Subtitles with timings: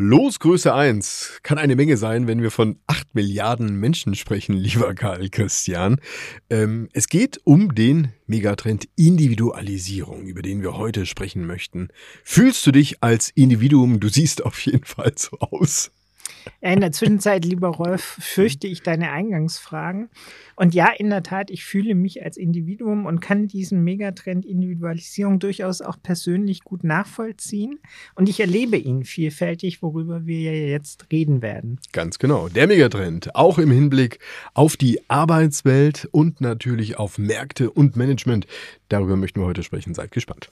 [0.00, 5.28] Losgröße 1 kann eine Menge sein, wenn wir von 8 Milliarden Menschen sprechen, lieber Karl
[5.28, 6.00] Christian.
[6.50, 11.88] Ähm, es geht um den Megatrend Individualisierung, über den wir heute sprechen möchten.
[12.22, 13.98] Fühlst du dich als Individuum?
[13.98, 15.90] Du siehst auf jeden Fall so aus.
[16.60, 20.08] In der Zwischenzeit, lieber Rolf, fürchte ich deine Eingangsfragen.
[20.56, 25.38] Und ja, in der Tat, ich fühle mich als Individuum und kann diesen Megatrend Individualisierung
[25.38, 27.78] durchaus auch persönlich gut nachvollziehen.
[28.14, 31.78] Und ich erlebe ihn vielfältig, worüber wir ja jetzt reden werden.
[31.92, 32.48] Ganz genau.
[32.48, 34.18] Der Megatrend, auch im Hinblick
[34.54, 38.46] auf die Arbeitswelt und natürlich auf Märkte und Management.
[38.88, 39.94] Darüber möchten wir heute sprechen.
[39.94, 40.50] Seid gespannt.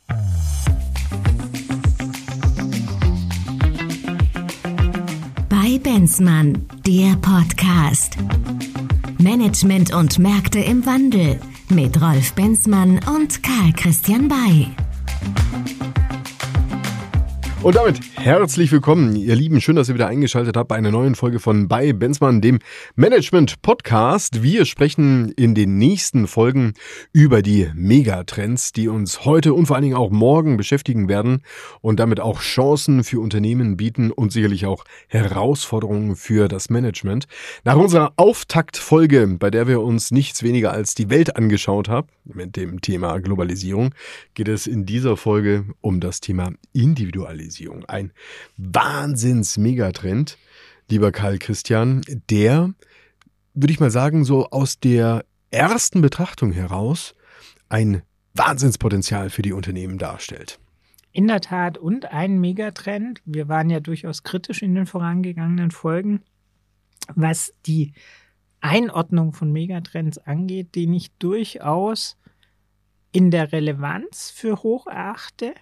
[5.86, 8.16] Benzmann, der Podcast.
[9.18, 14.66] Management und Märkte im Wandel mit Rolf Benzmann und Karl Christian Bay.
[17.62, 19.60] Und damit herzlich willkommen, ihr Lieben.
[19.60, 22.58] Schön, dass ihr wieder eingeschaltet habt bei einer neuen Folge von bei Benzmann, dem
[22.94, 24.42] Management Podcast.
[24.42, 26.74] Wir sprechen in den nächsten Folgen
[27.12, 31.42] über die Megatrends, die uns heute und vor allen Dingen auch morgen beschäftigen werden
[31.80, 37.26] und damit auch Chancen für Unternehmen bieten und sicherlich auch Herausforderungen für das Management.
[37.64, 42.54] Nach unserer Auftaktfolge, bei der wir uns nichts weniger als die Welt angeschaut haben, mit
[42.56, 43.94] dem Thema Globalisierung,
[44.34, 47.45] geht es in dieser Folge um das Thema Individualisierung.
[47.46, 47.84] Digitalisierung.
[47.86, 48.12] Ein
[48.56, 50.38] Wahnsinns-Megatrend,
[50.90, 52.74] lieber Karl Christian, der,
[53.54, 57.14] würde ich mal sagen, so aus der ersten Betrachtung heraus
[57.68, 58.02] ein
[58.34, 60.58] Wahnsinnspotenzial für die Unternehmen darstellt.
[61.12, 63.22] In der Tat und ein Megatrend.
[63.24, 66.22] Wir waren ja durchaus kritisch in den vorangegangenen Folgen,
[67.14, 67.92] was die
[68.60, 72.18] Einordnung von Megatrends angeht, den ich durchaus
[73.12, 75.54] in der Relevanz für hoch erachte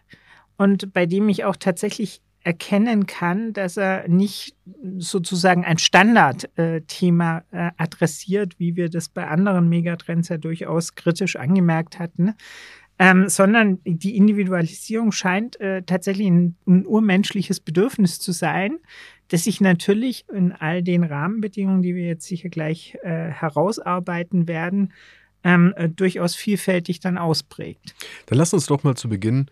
[0.57, 4.55] und bei dem ich auch tatsächlich erkennen kann, dass er nicht
[4.99, 11.99] sozusagen ein Standardthema äh, adressiert, wie wir das bei anderen Megatrends ja durchaus kritisch angemerkt
[11.99, 12.35] hatten,
[12.99, 18.79] ähm, sondern die Individualisierung scheint äh, tatsächlich ein, ein, urmenschliches Bedürfnis zu sein,
[19.29, 24.93] das sich natürlich in all den Rahmenbedingungen, die wir jetzt sicher gleich äh, herausarbeiten werden,
[25.45, 27.95] ähm, äh, durchaus vielfältig dann ausprägt.
[28.27, 29.47] Dann lass uns doch mal zu Beginn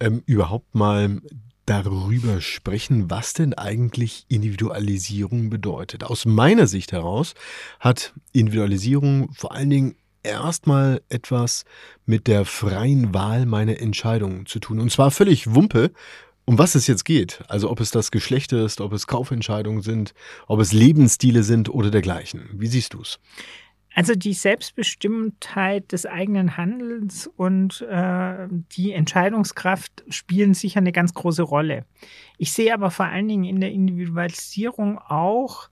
[0.00, 1.20] ähm, überhaupt mal
[1.64, 6.04] darüber sprechen, was denn eigentlich Individualisierung bedeutet.
[6.04, 7.34] Aus meiner Sicht heraus
[7.80, 11.64] hat Individualisierung vor allen Dingen erstmal etwas
[12.04, 14.80] mit der freien Wahl meiner Entscheidungen zu tun.
[14.80, 15.92] Und zwar völlig Wumpe,
[16.44, 17.42] um was es jetzt geht.
[17.48, 20.14] Also ob es das Geschlecht ist, ob es Kaufentscheidungen sind,
[20.46, 22.48] ob es Lebensstile sind oder dergleichen.
[22.54, 23.18] Wie siehst du es?
[23.96, 31.42] Also die Selbstbestimmtheit des eigenen Handelns und äh, die Entscheidungskraft spielen sicher eine ganz große
[31.42, 31.86] Rolle.
[32.36, 35.70] Ich sehe aber vor allen Dingen in der Individualisierung auch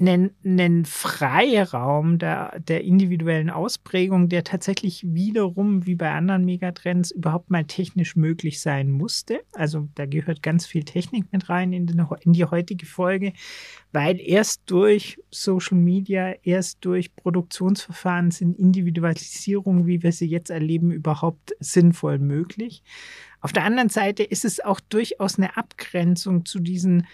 [0.00, 7.50] einen, einen Freiraum der, der individuellen Ausprägung, der tatsächlich wiederum, wie bei anderen Megatrends, überhaupt
[7.50, 9.40] mal technisch möglich sein musste.
[9.52, 13.32] Also da gehört ganz viel Technik mit rein in, den, in die heutige Folge,
[13.92, 20.92] weil erst durch Social Media, erst durch Produktionsverfahren sind Individualisierungen, wie wir sie jetzt erleben,
[20.92, 22.82] überhaupt sinnvoll möglich.
[23.42, 27.06] Auf der anderen Seite ist es auch durchaus eine Abgrenzung zu diesen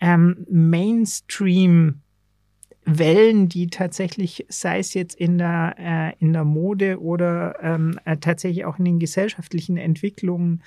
[0.00, 2.00] ähm, Mainstream-
[2.84, 8.16] Wellen, die tatsächlich, sei es jetzt in der, äh, in der Mode oder ähm, äh,
[8.16, 10.62] tatsächlich auch in den gesellschaftlichen Entwicklungen,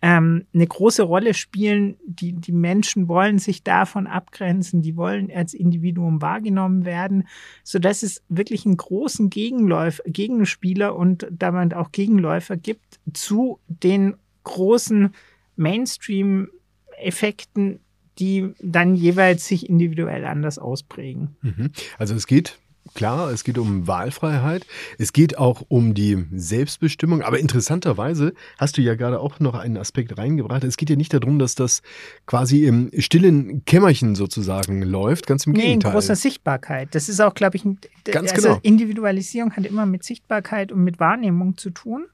[0.00, 1.96] ähm, eine große Rolle spielen.
[2.04, 7.26] Die, die Menschen wollen sich davon abgrenzen, die wollen als Individuum wahrgenommen werden,
[7.64, 14.14] sodass es wirklich einen großen Gegenläuf, Gegenspieler und damit auch Gegenläufer gibt zu den
[14.44, 15.12] großen
[15.56, 17.80] Mainstream-Effekten,
[18.18, 21.36] die dann jeweils sich individuell anders ausprägen.
[21.42, 21.70] Mhm.
[21.98, 22.58] Also es geht
[22.94, 24.66] Klar, es geht um Wahlfreiheit,
[24.98, 29.76] es geht auch um die Selbstbestimmung, aber interessanterweise hast du ja gerade auch noch einen
[29.76, 30.64] Aspekt reingebracht.
[30.64, 31.82] Es geht ja nicht darum, dass das
[32.26, 35.90] quasi im stillen Kämmerchen sozusagen läuft, ganz im nee, Gegenteil.
[35.90, 36.94] in großer Sichtbarkeit.
[36.94, 37.64] Das ist auch, glaube ich,
[38.04, 38.60] ganz also genau.
[38.62, 42.06] Individualisierung hat immer mit Sichtbarkeit und mit Wahrnehmung zu tun.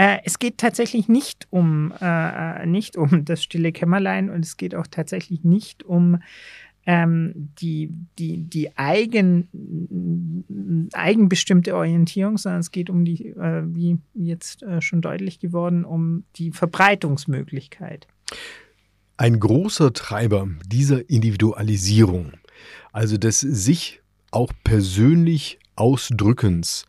[0.00, 4.74] Äh, es geht tatsächlich nicht um, äh, nicht um das stille Kämmerlein und es geht
[4.74, 6.22] auch tatsächlich nicht um
[6.86, 14.62] ähm, die, die, die eigen, eigenbestimmte Orientierung, sondern es geht um die, äh, wie jetzt
[14.62, 18.08] äh, schon deutlich geworden, um die Verbreitungsmöglichkeit.
[19.18, 22.32] Ein großer Treiber dieser Individualisierung,
[22.90, 24.00] also des sich
[24.30, 26.86] auch persönlich Ausdrückens,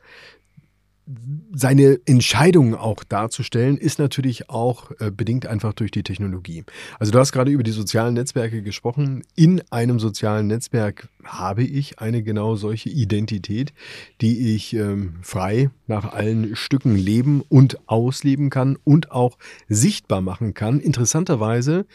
[1.53, 6.63] seine Entscheidungen auch darzustellen, ist natürlich auch äh, bedingt einfach durch die Technologie.
[6.99, 9.23] Also du hast gerade über die sozialen Netzwerke gesprochen.
[9.35, 13.73] In einem sozialen Netzwerk habe ich eine genau solche Identität,
[14.21, 19.37] die ich ähm, frei nach allen Stücken leben und ausleben kann und auch
[19.67, 20.79] sichtbar machen kann.
[20.79, 21.85] Interessanterweise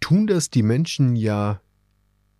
[0.00, 1.60] tun das die Menschen ja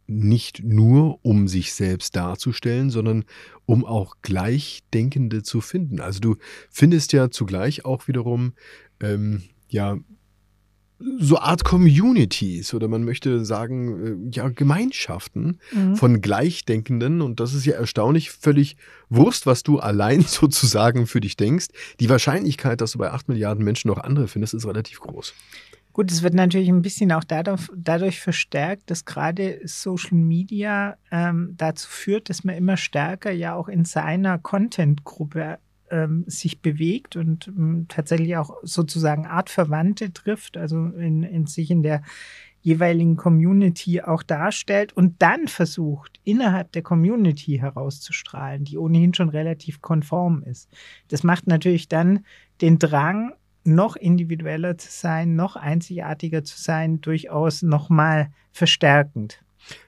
[0.09, 3.25] nicht nur, um sich selbst darzustellen, sondern
[3.67, 6.01] um auch Gleichdenkende zu finden.
[6.01, 6.37] Also du
[6.71, 8.55] findest ja zugleich auch wiederum
[9.01, 9.99] ähm, ja
[11.19, 15.97] so Art Communities oder man möchte sagen, äh, ja, Gemeinschaften mhm.
[15.97, 17.23] von Gleichdenkenden.
[17.23, 18.77] Und das ist ja erstaunlich, völlig
[19.09, 21.67] Wurst, was du allein sozusagen für dich denkst.
[22.01, 25.35] Die Wahrscheinlichkeit, dass du bei acht Milliarden Menschen noch andere findest, ist relativ groß.
[25.99, 31.55] Gut, es wird natürlich ein bisschen auch dadurch, dadurch verstärkt, dass gerade Social Media ähm,
[31.57, 35.59] dazu führt, dass man immer stärker ja auch in seiner Content-Gruppe
[35.91, 41.83] ähm, sich bewegt und ähm, tatsächlich auch sozusagen Artverwandte trifft, also in, in sich in
[41.83, 42.05] der
[42.61, 49.81] jeweiligen Community auch darstellt und dann versucht, innerhalb der Community herauszustrahlen, die ohnehin schon relativ
[49.81, 50.71] konform ist.
[51.09, 52.25] Das macht natürlich dann
[52.61, 53.33] den Drang,
[53.69, 59.41] noch individueller zu sein, noch einzigartiger zu sein, durchaus nochmal verstärkend.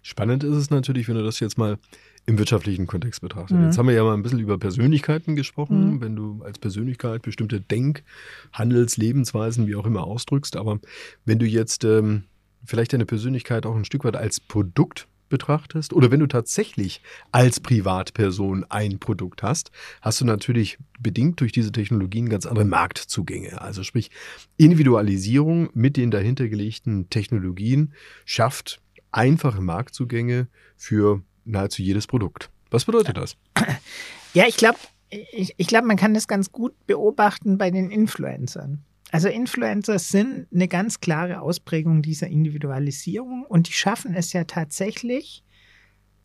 [0.02, 1.78] Spannend ist es natürlich, wenn du das jetzt mal
[2.26, 3.58] im wirtschaftlichen Kontext betrachtest.
[3.58, 3.66] Mhm.
[3.66, 6.00] Jetzt haben wir ja mal ein bisschen über Persönlichkeiten gesprochen, mhm.
[6.00, 8.04] wenn du als Persönlichkeit bestimmte Denk-,
[8.52, 10.56] Handels-, Lebensweisen, wie auch immer ausdrückst.
[10.56, 10.78] Aber
[11.24, 12.24] wenn du jetzt ähm,
[12.64, 17.00] vielleicht deine Persönlichkeit auch ein Stück weit als Produkt betrachtest oder wenn du tatsächlich
[17.32, 19.70] als Privatperson ein Produkt hast,
[20.02, 23.62] hast du natürlich bedingt durch diese Technologien ganz andere Marktzugänge.
[23.62, 24.10] Also sprich,
[24.58, 27.94] Individualisierung mit den dahintergelegten Technologien
[28.26, 28.82] schafft
[29.12, 32.50] einfache Marktzugänge für nahezu jedes Produkt.
[32.70, 33.36] Was bedeutet das?
[34.32, 34.78] Ja, ich glaube,
[35.10, 38.84] ich, ich glaube, man kann das ganz gut beobachten bei den Influencern.
[39.12, 45.44] Also Influencer sind eine ganz klare Ausprägung dieser Individualisierung und die schaffen es ja tatsächlich,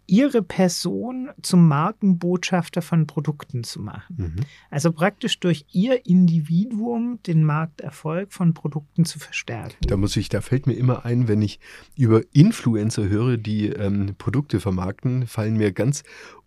[0.07, 4.15] ihre Person zum Markenbotschafter von Produkten zu machen.
[4.17, 4.35] Mhm.
[4.69, 9.75] Also praktisch durch ihr Individuum den Markterfolg von Produkten zu verstärken.
[9.81, 11.59] Da muss ich, da fällt mir immer ein, wenn ich
[11.95, 16.03] über Influencer höre, die ähm, Produkte vermarkten, fallen mir ganz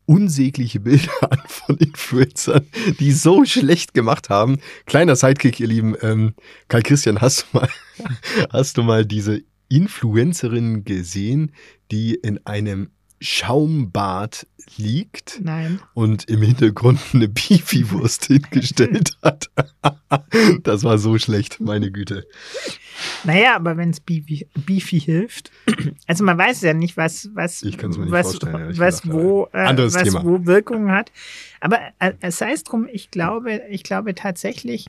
[0.09, 2.67] unsägliche Bilder an von Influencern,
[2.99, 4.59] die so schlecht gemacht haben.
[4.87, 5.95] Kleiner Sidekick, ihr Lieben.
[6.01, 6.35] Ähm,
[6.69, 7.69] Karl Christian, hast du mal,
[8.53, 11.53] hast du mal diese Influencerin gesehen,
[11.91, 12.91] die in einem
[13.21, 15.81] Schaumbad liegt Nein.
[15.95, 19.49] und im Hintergrund eine Beefy-Wurst hingestellt hat.
[20.63, 22.27] das war so schlecht, meine Güte.
[23.25, 25.51] Naja, aber wenn es Beefy, Beefy, hilft,
[26.07, 28.41] also man weiß ja nicht, was, was, was,
[28.79, 31.11] was, wo, äh, was wo Wirkung hat.
[31.61, 34.87] Aber äh, sei es drum, ich glaube, ich glaube tatsächlich,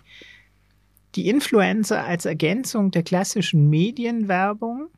[1.15, 4.89] die Influencer als Ergänzung der klassischen Medienwerbung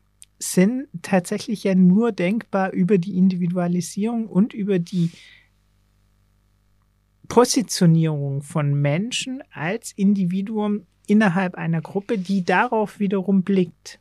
[0.42, 5.10] sind tatsächlich ja nur denkbar über die Individualisierung und über die
[7.28, 14.00] Positionierung von Menschen als Individuum innerhalb einer Gruppe, die darauf wiederum blickt.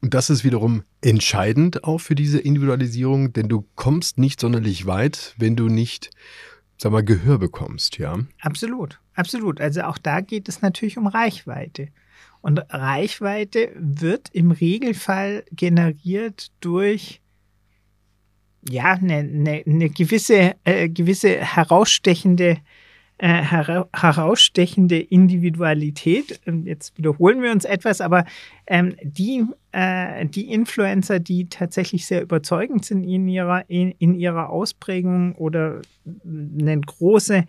[0.00, 5.34] Und das ist wiederum entscheidend auch für diese Individualisierung, denn du kommst nicht sonderlich weit,
[5.38, 6.10] wenn du nicht,
[6.78, 8.18] sag mal, Gehör bekommst, ja?
[8.40, 9.60] Absolut, absolut.
[9.60, 11.88] Also auch da geht es natürlich um Reichweite.
[12.44, 17.22] Und Reichweite wird im Regelfall generiert durch
[18.68, 22.58] ja, eine, eine, eine gewisse, äh, gewisse herausstechende,
[23.16, 26.38] äh, hera herausstechende Individualität.
[26.44, 28.26] Ähm, jetzt wiederholen wir uns etwas, aber
[28.66, 34.50] ähm, die, äh, die Influencer, die tatsächlich sehr überzeugend sind in ihrer, in, in ihrer
[34.50, 35.80] Ausprägung oder
[36.26, 37.44] eine große äh,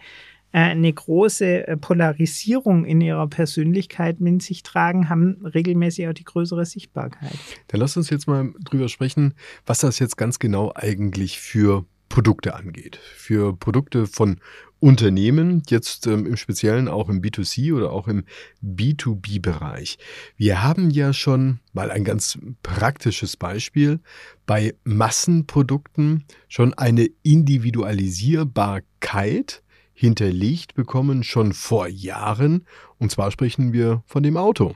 [0.62, 6.66] eine große äh, Polarisierung in ihrer Persönlichkeit mit sich tragen, haben regelmäßig auch die größere
[6.66, 7.38] Sichtbarkeit.
[7.68, 9.34] Dann lass uns jetzt mal drüber sprechen,
[9.66, 12.98] was das jetzt ganz genau eigentlich für Produkte angeht.
[12.98, 14.40] Für Produkte von
[14.80, 18.24] Unternehmen, jetzt ähm, im Speziellen auch im B2C oder auch im
[18.64, 19.98] B2B-Bereich.
[20.38, 24.00] Wir haben ja schon mal ein ganz praktisches Beispiel
[24.46, 29.64] bei Massenprodukten schon eine Individualisierbarkeit
[29.96, 32.66] hinterlegt bekommen, schon vor Jahren.
[33.00, 34.76] Und zwar sprechen wir von dem Auto.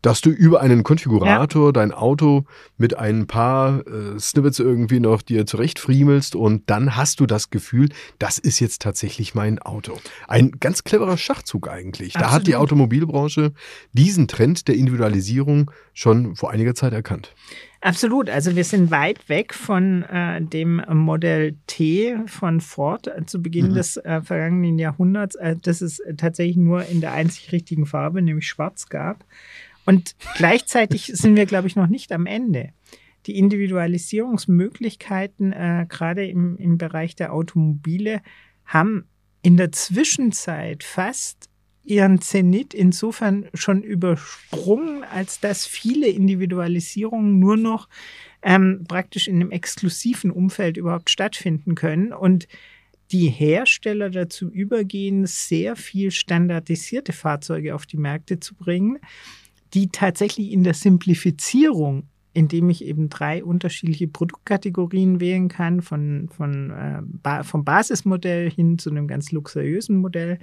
[0.00, 1.72] Dass du über einen Konfigurator ja.
[1.72, 2.44] dein Auto
[2.76, 7.88] mit ein paar äh, Snippets irgendwie noch dir zurechtfriemelst und dann hast du das Gefühl,
[8.20, 9.98] das ist jetzt tatsächlich mein Auto.
[10.28, 12.14] Ein ganz cleverer Schachzug eigentlich.
[12.14, 12.30] Absolut.
[12.30, 13.52] Da hat die Automobilbranche
[13.92, 17.34] diesen Trend der Individualisierung schon vor einiger Zeit erkannt.
[17.80, 18.28] Absolut.
[18.28, 23.74] Also wir sind weit weg von äh, dem Modell T von Ford zu Beginn mhm.
[23.74, 28.48] des äh, vergangenen Jahrhunderts, äh, das es tatsächlich nur in der einzig richtigen Farbe, nämlich
[28.48, 29.24] schwarz gab.
[29.84, 32.70] Und gleichzeitig sind wir, glaube ich, noch nicht am Ende.
[33.26, 38.22] Die Individualisierungsmöglichkeiten, äh, gerade im, im Bereich der Automobile,
[38.64, 39.04] haben
[39.42, 41.47] in der Zwischenzeit fast
[41.88, 47.88] ihren Zenit insofern schon übersprungen, als dass viele Individualisierungen nur noch
[48.42, 52.46] ähm, praktisch in einem exklusiven Umfeld überhaupt stattfinden können und
[53.10, 58.98] die Hersteller dazu übergehen, sehr viel standardisierte Fahrzeuge auf die Märkte zu bringen,
[59.72, 62.04] die tatsächlich in der Simplifizierung
[62.34, 68.90] indem ich eben drei unterschiedliche Produktkategorien wählen kann, von, von, äh, vom Basismodell hin zu
[68.90, 70.38] einem ganz luxuriösen Modell,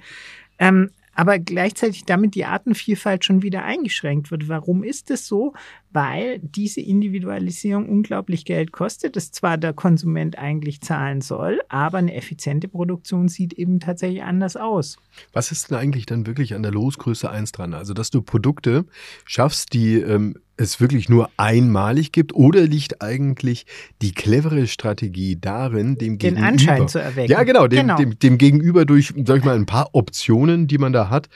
[0.58, 4.48] ähm, aber gleichzeitig damit die Artenvielfalt schon wieder eingeschränkt wird.
[4.48, 5.54] Warum ist das so?
[5.90, 12.14] Weil diese Individualisierung unglaublich Geld kostet, das zwar der Konsument eigentlich zahlen soll, aber eine
[12.14, 14.98] effiziente Produktion sieht eben tatsächlich anders aus.
[15.32, 17.72] Was ist denn eigentlich dann wirklich an der Losgröße 1 dran?
[17.72, 18.84] Also, dass du Produkte
[19.24, 23.66] schaffst, die ähm, es wirklich nur einmalig gibt oder liegt eigentlich
[24.02, 26.40] die clevere Strategie darin, dem den Gegenüber...
[26.40, 27.30] Den Anschein zu erwecken.
[27.30, 27.96] Ja, genau dem, genau.
[27.96, 31.28] dem, dem Gegenüber durch, sag ich mal, ein paar Optionen, die man da hat,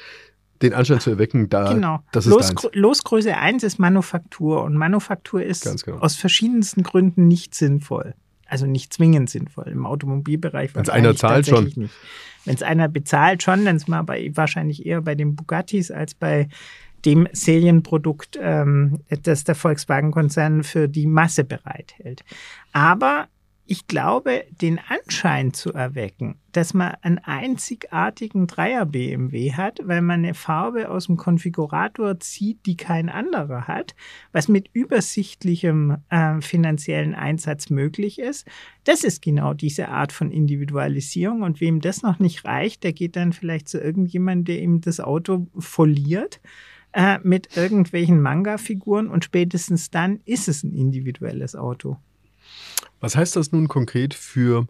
[0.63, 2.01] den Anschein zu erwecken, da genau.
[2.13, 5.99] das ist Los, Losgröße 1 ist Manufaktur und Manufaktur ist genau.
[5.99, 8.15] aus verschiedensten Gründen nicht sinnvoll.
[8.47, 9.69] Also nicht zwingend sinnvoll.
[9.69, 11.91] Im Automobilbereich Wenn es einer zahlt schon.
[12.45, 16.15] Wenn es einer bezahlt schon, dann ist man bei, wahrscheinlich eher bei den Bugattis als
[16.15, 16.49] bei
[17.05, 22.25] dem Serienprodukt, ähm, das der Volkswagen-Konzern für die Masse bereithält.
[22.73, 23.29] Aber
[23.73, 30.25] ich glaube, den Anschein zu erwecken, dass man einen einzigartigen Dreier BMW hat, weil man
[30.25, 33.95] eine Farbe aus dem Konfigurator zieht, die kein anderer hat,
[34.33, 38.45] was mit übersichtlichem äh, finanziellen Einsatz möglich ist,
[38.83, 41.43] das ist genau diese Art von Individualisierung.
[41.43, 44.99] Und wem das noch nicht reicht, der geht dann vielleicht zu irgendjemandem, der ihm das
[44.99, 46.41] Auto foliert
[46.93, 51.97] äh, mit irgendwelchen Manga-Figuren und spätestens dann ist es ein individuelles Auto.
[53.01, 54.67] Was heißt das nun konkret für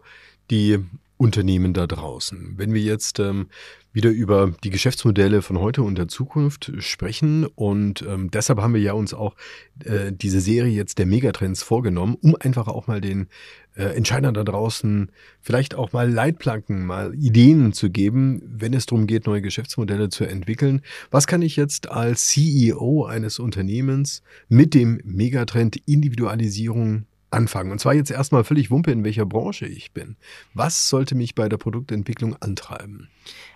[0.49, 0.79] die
[1.17, 2.53] Unternehmen da draußen?
[2.57, 3.47] Wenn wir jetzt ähm,
[3.93, 7.45] wieder über die Geschäftsmodelle von heute und der Zukunft sprechen.
[7.45, 9.35] Und ähm, deshalb haben wir ja uns auch
[9.83, 13.27] äh, diese Serie jetzt der Megatrends vorgenommen, um einfach auch mal den
[13.75, 19.07] äh, Entscheidern da draußen vielleicht auch mal Leitplanken, mal Ideen zu geben, wenn es darum
[19.07, 20.81] geht, neue Geschäftsmodelle zu entwickeln.
[21.09, 27.71] Was kann ich jetzt als CEO eines Unternehmens mit dem Megatrend Individualisierung anfangen.
[27.71, 30.17] Und zwar jetzt erstmal völlig Wumpe, in welcher Branche ich bin.
[30.53, 33.09] Was sollte mich bei der Produktentwicklung antreiben?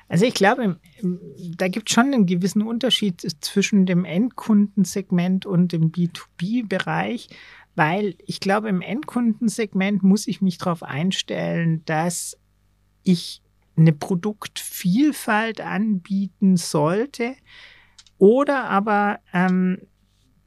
[0.08, 0.80] Also ich glaube,
[1.58, 7.30] da gibt es schon einen gewissen Unterschied zwischen dem Endkundensegment und dem B2B-Bereich,
[7.76, 12.38] weil ich glaube, im Endkundensegment muss ich mich darauf einstellen, dass
[13.04, 13.42] ich
[13.76, 17.36] eine Produktvielfalt anbieten sollte
[18.18, 19.80] oder aber ähm,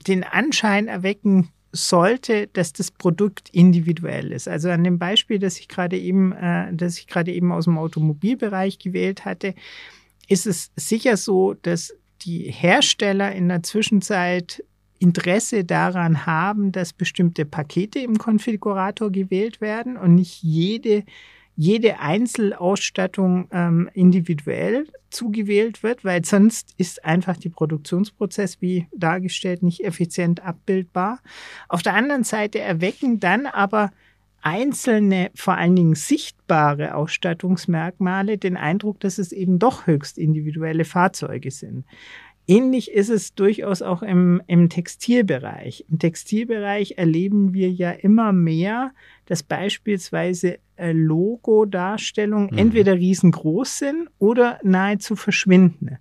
[0.06, 4.48] den Anschein erwecken sollte, dass das Produkt individuell ist.
[4.48, 7.78] Also an dem Beispiel, das ich gerade eben, äh, das ich gerade eben aus dem
[7.78, 9.54] Automobilbereich gewählt hatte,
[10.28, 14.64] ist es sicher so, dass die Hersteller in der Zwischenzeit
[14.98, 21.04] Interesse daran haben, dass bestimmte Pakete im Konfigurator gewählt werden und nicht jede
[21.60, 29.80] jede Einzelausstattung ähm, individuell zugewählt wird, weil sonst ist einfach die Produktionsprozess wie dargestellt nicht
[29.80, 31.18] effizient abbildbar.
[31.68, 33.90] Auf der anderen Seite erwecken dann aber
[34.40, 41.50] einzelne, vor allen Dingen sichtbare Ausstattungsmerkmale den Eindruck, dass es eben doch höchst individuelle Fahrzeuge
[41.50, 41.84] sind.
[42.50, 45.84] Ähnlich ist es durchaus auch im, im Textilbereich.
[45.90, 48.92] Im Textilbereich erleben wir ja immer mehr,
[49.26, 52.58] dass beispielsweise äh, Logo-Darstellungen mhm.
[52.58, 55.98] entweder riesengroß sind oder nahezu verschwinden.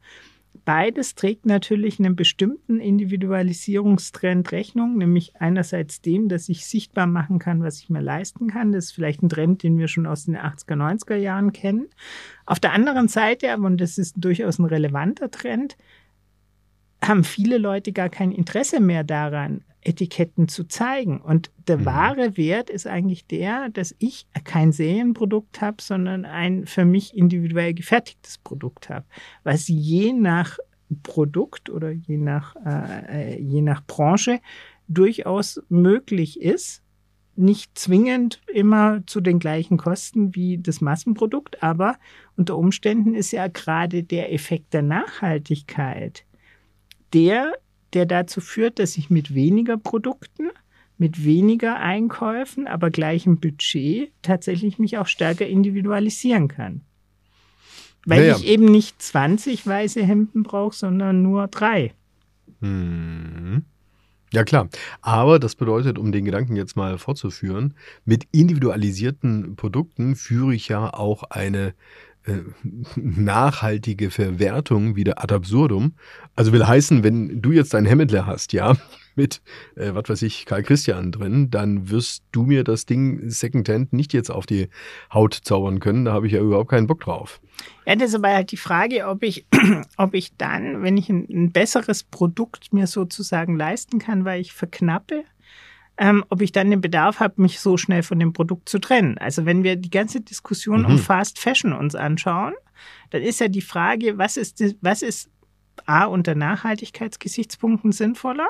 [0.64, 7.62] Beides trägt natürlich einem bestimmten Individualisierungstrend Rechnung, nämlich einerseits dem, dass ich sichtbar machen kann,
[7.62, 8.72] was ich mir leisten kann.
[8.72, 11.88] Das ist vielleicht ein Trend, den wir schon aus den 80er, 90er Jahren kennen.
[12.46, 15.78] Auf der anderen Seite, aber, und das ist durchaus ein relevanter Trend,
[17.04, 21.22] haben viele Leute gar kein Interesse mehr daran, Etiketten zu zeigen.
[21.22, 21.86] Und der mhm.
[21.86, 27.74] wahre Wert ist eigentlich der, dass ich kein Serienprodukt habe, sondern ein für mich individuell
[27.74, 29.06] gefertigtes Produkt habe,
[29.44, 30.58] was je nach
[31.04, 34.40] Produkt oder je nach, äh, äh je nach Branche
[34.88, 36.84] durchaus möglich ist.
[37.36, 41.98] Nicht zwingend immer zu den gleichen Kosten wie das Massenprodukt, aber
[42.36, 46.26] unter Umständen ist ja gerade der Effekt der Nachhaltigkeit
[47.14, 47.54] der,
[47.94, 50.50] der dazu führt, dass ich mit weniger Produkten
[50.98, 56.82] mit weniger Einkäufen, aber gleichem Budget tatsächlich mich auch stärker individualisieren kann.
[58.06, 58.36] Weil Ja, ja.
[58.38, 61.94] ich eben nicht 20 weiße Hemden brauche, sondern nur drei.
[62.62, 63.64] Hm.
[64.34, 64.68] Ja klar,
[65.02, 70.94] aber das bedeutet, um den Gedanken jetzt mal fortzuführen, mit individualisierten Produkten führe ich ja
[70.94, 71.74] auch eine
[72.28, 72.44] äh,
[72.96, 75.94] nachhaltige Verwertung wieder ad absurdum.
[76.36, 78.76] Also will heißen, wenn du jetzt ein Hemmedler hast, ja,
[79.16, 79.42] mit,
[79.76, 84.14] äh, was weiß ich, Karl Christian drin, dann wirst du mir das Ding Secondhand nicht
[84.14, 84.68] jetzt auf die
[85.12, 86.06] Haut zaubern können.
[86.06, 87.40] Da habe ich ja überhaupt keinen Bock drauf.
[87.86, 89.46] Ja, das ist aber halt die Frage, ob ich,
[89.98, 94.54] ob ich dann, wenn ich ein, ein besseres Produkt mir sozusagen leisten kann, weil ich
[94.54, 95.24] verknappe,
[95.98, 99.18] ähm, ob ich dann den Bedarf habe, mich so schnell von dem Produkt zu trennen.
[99.18, 101.00] Also wenn wir die ganze Diskussion um Mhm.
[101.00, 102.54] Fast Fashion uns anschauen,
[103.10, 105.30] dann ist ja die Frage, was ist, was ist
[105.86, 108.50] A unter Nachhaltigkeitsgesichtspunkten sinnvoller?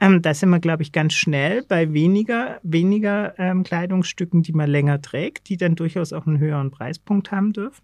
[0.00, 4.70] Ähm, da sind wir, glaube ich, ganz schnell bei weniger, weniger ähm, Kleidungsstücken, die man
[4.70, 7.82] länger trägt, die dann durchaus auch einen höheren Preispunkt haben dürfen.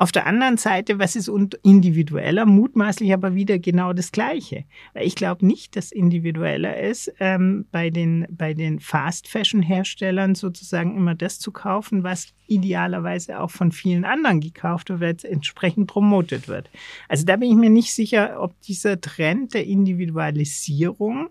[0.00, 1.30] Auf der anderen Seite, was ist
[1.62, 2.46] individueller?
[2.46, 4.64] Mutmaßlich aber wieder genau das Gleiche.
[4.94, 11.14] Weil ich glaube nicht, dass individueller ist, ähm, bei den, bei den Fast-Fashion-Herstellern sozusagen immer
[11.14, 16.70] das zu kaufen, was idealerweise auch von vielen anderen gekauft wird, entsprechend promotet wird.
[17.10, 21.28] Also da bin ich mir nicht sicher, ob dieser Trend der Individualisierung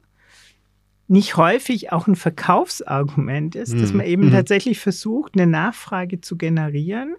[1.08, 3.98] nicht häufig auch ein Verkaufsargument ist, dass Mhm.
[3.98, 4.32] man eben Mhm.
[4.32, 7.16] tatsächlich versucht, eine Nachfrage zu generieren,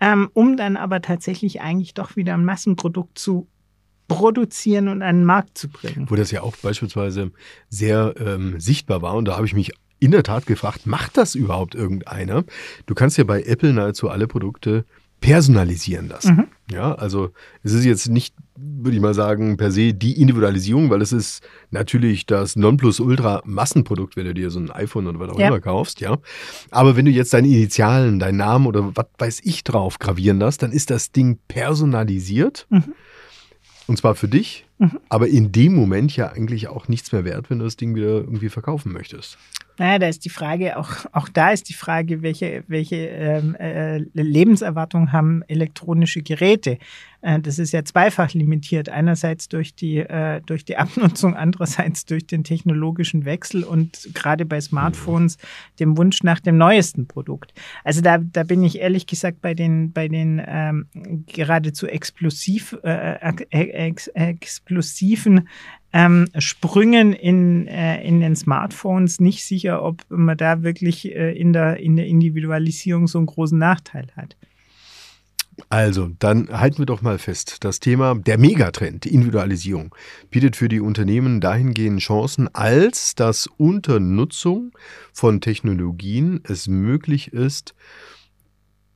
[0.00, 3.48] ähm, um dann aber tatsächlich eigentlich doch wieder ein Massenprodukt zu
[4.08, 6.10] produzieren und an den Markt zu bringen.
[6.10, 7.32] wo das ja auch beispielsweise
[7.68, 9.14] sehr ähm, sichtbar war.
[9.14, 12.44] Und da habe ich mich in der Tat gefragt, macht das überhaupt irgendeiner?
[12.86, 14.84] Du kannst ja bei Apple nahezu alle Produkte
[15.20, 16.36] personalisieren lassen.
[16.36, 16.46] Mhm.
[16.70, 17.30] Ja, also
[17.62, 21.42] es ist jetzt nicht, würde ich mal sagen, per se die Individualisierung, weil es ist
[21.70, 25.48] natürlich das Nonplusultra-Massenprodukt, wenn du dir so ein iPhone oder was auch Ja.
[25.48, 26.18] immer kaufst, ja.
[26.70, 30.62] Aber wenn du jetzt deine Initialen, deinen Namen oder was weiß ich drauf gravieren lässt,
[30.62, 32.66] dann ist das Ding personalisiert.
[32.70, 32.94] Mhm.
[33.86, 34.98] Und zwar für dich, Mhm.
[35.10, 38.08] aber in dem Moment ja eigentlich auch nichts mehr wert, wenn du das Ding wieder
[38.20, 39.36] irgendwie verkaufen möchtest.
[39.76, 43.98] Naja, da ist die Frage, auch, auch da ist die Frage, welche, welche ähm, äh,
[44.14, 46.78] Lebenserwartung haben elektronische Geräte.
[47.24, 48.88] Äh, das ist ja zweifach limitiert.
[48.88, 54.60] Einerseits durch die, äh, durch die Abnutzung, andererseits durch den technologischen Wechsel und gerade bei
[54.60, 55.38] Smartphones
[55.80, 57.54] dem Wunsch nach dem neuesten Produkt.
[57.82, 60.86] Also da, da bin ich ehrlich gesagt bei den, bei den ähm,
[61.26, 63.16] geradezu explosiv, äh,
[63.50, 65.48] ex, explosiven
[65.92, 71.52] ähm, Sprüngen in, äh, in den Smartphones nicht sicher, ob man da wirklich äh, in,
[71.52, 74.36] der, in der Individualisierung so einen großen Nachteil hat.
[75.68, 77.64] Also, dann halten wir doch mal fest.
[77.64, 79.94] Das Thema, der Megatrend, die Individualisierung,
[80.30, 84.72] bietet für die Unternehmen dahingehend Chancen, als dass unter Nutzung
[85.12, 87.74] von Technologien es möglich ist,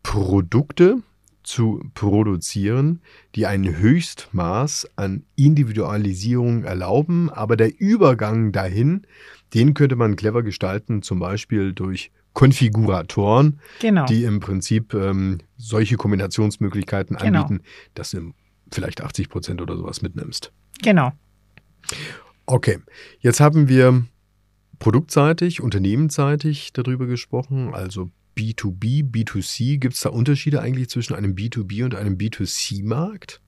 [0.03, 1.03] Produkte
[1.43, 3.01] zu produzieren,
[3.35, 9.07] die ein Höchstmaß an Individualisierung erlauben, aber der Übergang dahin,
[9.55, 14.07] den könnte man clever gestalten, zum Beispiel durch Konfiguratoren, Genau.
[14.07, 17.43] die im Prinzip ähm, solche Kombinationsmöglichkeiten Genau.
[17.43, 18.33] anbieten, dass du
[18.71, 20.53] vielleicht 80 Prozent oder sowas mitnimmst.
[20.81, 21.11] genau.
[22.47, 22.79] Okay,
[23.19, 24.05] jetzt haben wir
[24.79, 29.79] produktseitig, unternehmensseitig darüber gesprochen, also B2B, B2C.
[29.79, 33.41] Gibt es da Unterschiede eigentlich zwischen einem B2B und einem B2C-Markt?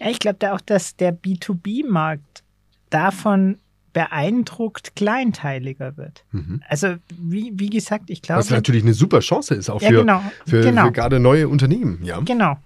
[0.00, 2.42] Ja, ich glaube da auch, dass der B2B-Markt
[2.90, 3.58] davon
[3.94, 6.26] beeindruckt kleinteiliger wird.
[6.32, 6.62] Mhm.
[6.68, 8.40] Also wie, wie gesagt, ich glaube.
[8.40, 10.86] Was natürlich eine super Chance ist, auch ja, für, genau, für, genau.
[10.86, 12.04] für gerade neue Unternehmen.
[12.04, 12.20] Ja?
[12.20, 12.58] Genau,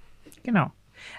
[0.43, 0.73] genau.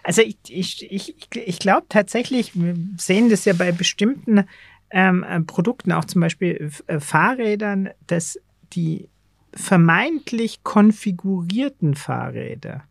[0.04, 4.46] Also ich, ich, ich, ich glaube tatsächlich, wir sehen das ja bei bestimmten
[4.90, 8.40] ähm, äh, Produkten, auch zum Beispiel äh, Fahrrädern, dass
[8.74, 9.08] die
[9.54, 12.84] vermeintlich konfigurierten Fahrräder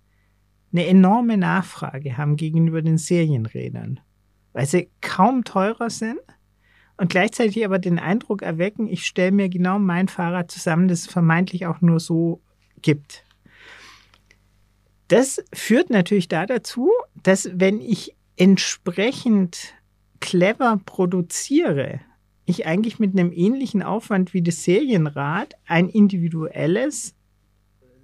[0.73, 4.01] eine enorme Nachfrage haben gegenüber den Serienrädern,
[4.53, 6.19] weil sie kaum teurer sind
[6.99, 11.07] und gleichzeitig aber den Eindruck erwecken, ich stelle mir genau mein Fahrrad zusammen, das es
[11.07, 12.41] vermeintlich auch nur so
[12.83, 13.25] gibt.
[15.07, 16.91] Das führt natürlich da dazu,
[17.23, 19.75] dass wenn ich entsprechend
[20.21, 22.01] clever produziere,
[22.45, 27.15] ich eigentlich mit einem ähnlichen Aufwand wie das Serienrad ein individuelles,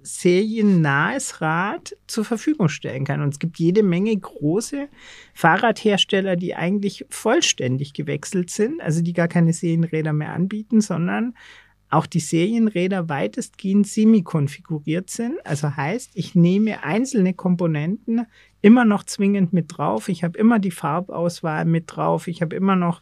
[0.05, 3.21] seriennahes Rad zur Verfügung stellen kann.
[3.21, 4.87] Und es gibt jede Menge große
[5.33, 11.33] Fahrradhersteller, die eigentlich vollständig gewechselt sind, also die gar keine Serienräder mehr anbieten, sondern
[11.89, 15.43] auch die Serienräder weitestgehend semi-konfiguriert sind.
[15.45, 18.25] Also heißt, ich nehme einzelne Komponenten
[18.61, 20.09] immer noch zwingend mit drauf.
[20.09, 22.27] Ich habe immer die Farbauswahl mit drauf.
[22.27, 23.01] Ich habe immer noch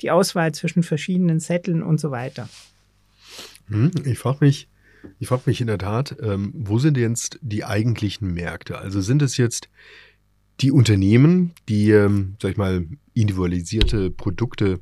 [0.00, 2.48] die Auswahl zwischen verschiedenen Sätteln und so weiter.
[3.68, 4.68] Hm, ich frage mich,
[5.18, 8.78] ich frage mich in der Tat, ähm, wo sind jetzt die eigentlichen Märkte?
[8.78, 9.68] Also sind es jetzt
[10.60, 14.80] die Unternehmen, die, ähm, sag ich mal, individualisierte Produkte,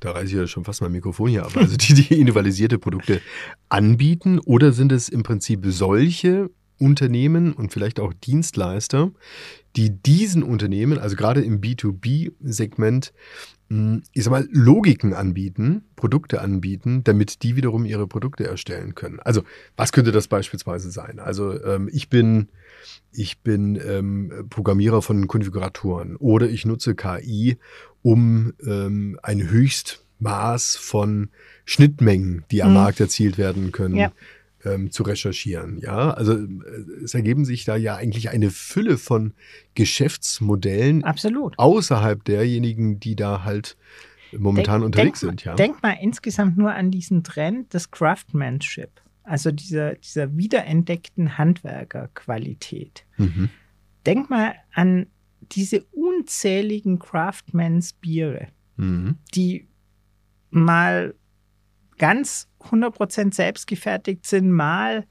[0.00, 3.20] da reiße ich ja schon fast mein Mikrofon hier ab, also die, die individualisierte Produkte
[3.68, 9.12] anbieten, oder sind es im Prinzip solche Unternehmen und vielleicht auch Dienstleister,
[9.76, 13.12] die diesen Unternehmen, also gerade im B2B-Segment,
[13.68, 19.20] hm, ich sag mal, Logiken anbieten, Produkte anbieten, damit die wiederum ihre Produkte erstellen können.
[19.20, 19.42] Also,
[19.76, 21.18] was könnte das beispielsweise sein?
[21.18, 22.48] Also, ähm, ich bin,
[23.12, 27.56] ich bin ähm, Programmierer von Konfiguratoren oder ich nutze KI,
[28.02, 31.30] um ähm, ein Höchstmaß von
[31.64, 32.74] Schnittmengen, die am hm.
[32.74, 34.12] Markt erzielt werden können, ja
[34.64, 35.78] ähm, zu recherchieren.
[35.78, 36.46] Ja, also äh,
[37.04, 39.34] es ergeben sich da ja eigentlich eine Fülle von
[39.74, 41.58] Geschäftsmodellen Absolut.
[41.58, 43.76] außerhalb derjenigen, die da halt
[44.38, 45.44] momentan denk, unterwegs denk, sind.
[45.44, 45.54] Ja.
[45.54, 48.90] Denk mal insgesamt nur an diesen Trend des Craftsmanship,
[49.24, 53.04] also dieser, dieser wiederentdeckten Handwerkerqualität.
[53.16, 53.50] Mhm.
[54.06, 55.06] Denk mal an
[55.40, 59.16] diese unzähligen Craftsmans Biere, mhm.
[59.34, 59.68] die
[60.50, 61.14] mal
[62.02, 65.06] ganz 100% selbst gefertigt sind, mal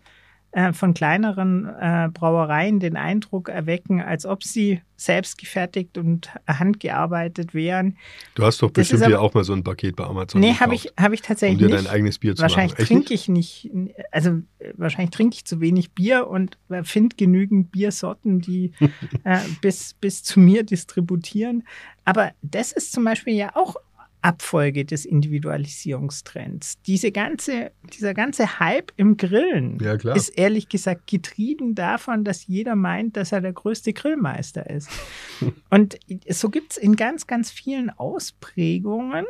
[0.51, 7.54] äh, von kleineren äh, Brauereien den Eindruck erwecken, als ob sie selbst gefertigt und handgearbeitet
[7.54, 7.95] wären.
[8.36, 10.41] Du hast doch bestimmt aber, auch mal so ein Paket bei Amazon.
[10.41, 13.30] Nee, habe ich, hab ich tatsächlich um dir dein eigenes Bier zu wahrscheinlich trinke ich
[13.30, 13.71] nicht,
[14.12, 14.41] also
[14.75, 18.73] wahrscheinlich trinke ich zu wenig Bier und finde genügend Biersorten, die
[19.23, 21.63] äh, bis, bis zu mir distributieren.
[22.04, 23.77] Aber das ist zum Beispiel ja auch
[24.21, 26.79] Abfolge des Individualisierungstrends.
[26.84, 32.75] Diese ganze, dieser ganze Hype im Grillen ja, ist ehrlich gesagt getrieben davon, dass jeder
[32.75, 34.89] meint, dass er der größte Grillmeister ist.
[35.69, 35.97] Und
[36.29, 39.25] so gibt es in ganz, ganz vielen Ausprägungen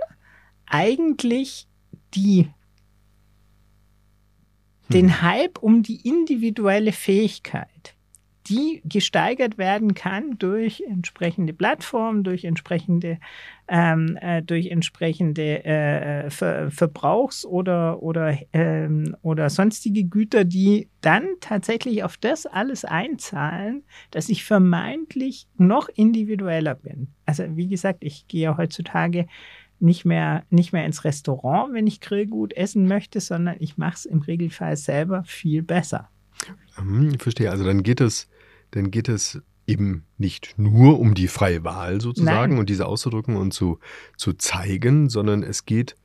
[0.65, 1.67] eigentlich
[2.13, 2.49] die
[4.89, 5.21] den hm.
[5.21, 7.95] Hype um die individuelle Fähigkeit
[8.51, 13.17] die gesteigert werden kann durch entsprechende Plattformen, durch entsprechende,
[13.69, 21.27] ähm, äh, durch entsprechende äh, Ver Verbrauchs- oder, oder, ähm, oder sonstige Güter, die dann
[21.39, 27.07] tatsächlich auf das alles einzahlen, dass ich vermeintlich noch individueller bin.
[27.25, 29.27] Also wie gesagt, ich gehe heutzutage
[29.79, 34.05] nicht mehr, nicht mehr ins Restaurant, wenn ich Grillgut essen möchte, sondern ich mache es
[34.05, 36.09] im Regelfall selber viel besser.
[36.75, 37.49] Hm, verstehe.
[37.49, 38.29] Also dann geht es,
[38.71, 42.59] dann geht es eben nicht nur um die freie Wahl sozusagen Nein.
[42.59, 43.79] und diese auszudrücken und zu,
[44.17, 45.95] zu zeigen, sondern es geht,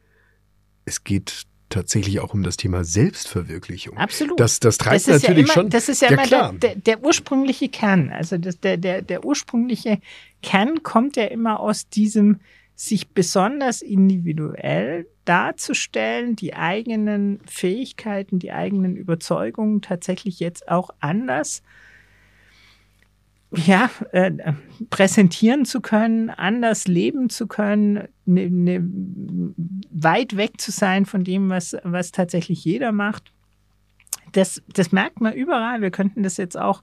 [0.85, 3.97] es geht tatsächlich auch um das Thema Selbstverwirklichung.
[3.97, 4.39] Absolut.
[4.39, 5.71] Das, das treibt das natürlich ja immer, schon.
[5.71, 8.11] Das ist ja, ja immer der, der, der, ursprüngliche Kern.
[8.11, 9.99] Also das, der, der, der ursprüngliche
[10.43, 12.41] Kern kommt ja immer aus diesem
[12.77, 21.63] sich besonders individuell darzustellen, die eigenen Fähigkeiten, die eigenen Überzeugungen tatsächlich jetzt auch anders
[23.57, 24.33] ja, äh,
[24.91, 28.83] präsentieren zu können, anders leben zu können, ne, ne,
[29.91, 33.33] weit weg zu sein von dem, was, was tatsächlich jeder macht.
[34.33, 35.81] Das, das merkt man überall.
[35.81, 36.83] Wir könnten das jetzt auch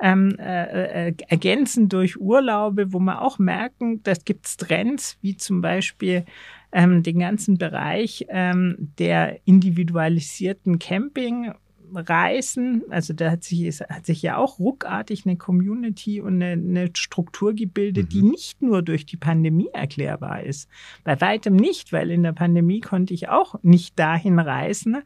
[0.00, 5.36] ähm, äh, äh, ergänzen durch Urlaube, wo wir auch merken, das gibt es Trends, wie
[5.36, 6.24] zum Beispiel
[6.72, 11.52] ähm, den ganzen Bereich ähm, der individualisierten Camping.
[11.94, 16.90] Reisen, also da hat sich, hat sich ja auch ruckartig eine Community und eine, eine
[16.94, 18.08] Struktur gebildet, mhm.
[18.08, 20.68] die nicht nur durch die Pandemie erklärbar ist.
[21.04, 25.02] Bei weitem nicht, weil in der Pandemie konnte ich auch nicht dahin reisen,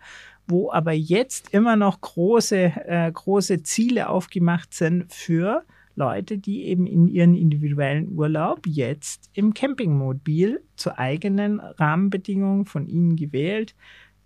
[0.46, 5.64] wo aber jetzt immer noch große, äh, große Ziele aufgemacht sind für
[5.96, 13.16] Leute, die eben in ihren individuellen Urlaub jetzt im Campingmobil zu eigenen Rahmenbedingungen von ihnen
[13.16, 13.74] gewählt,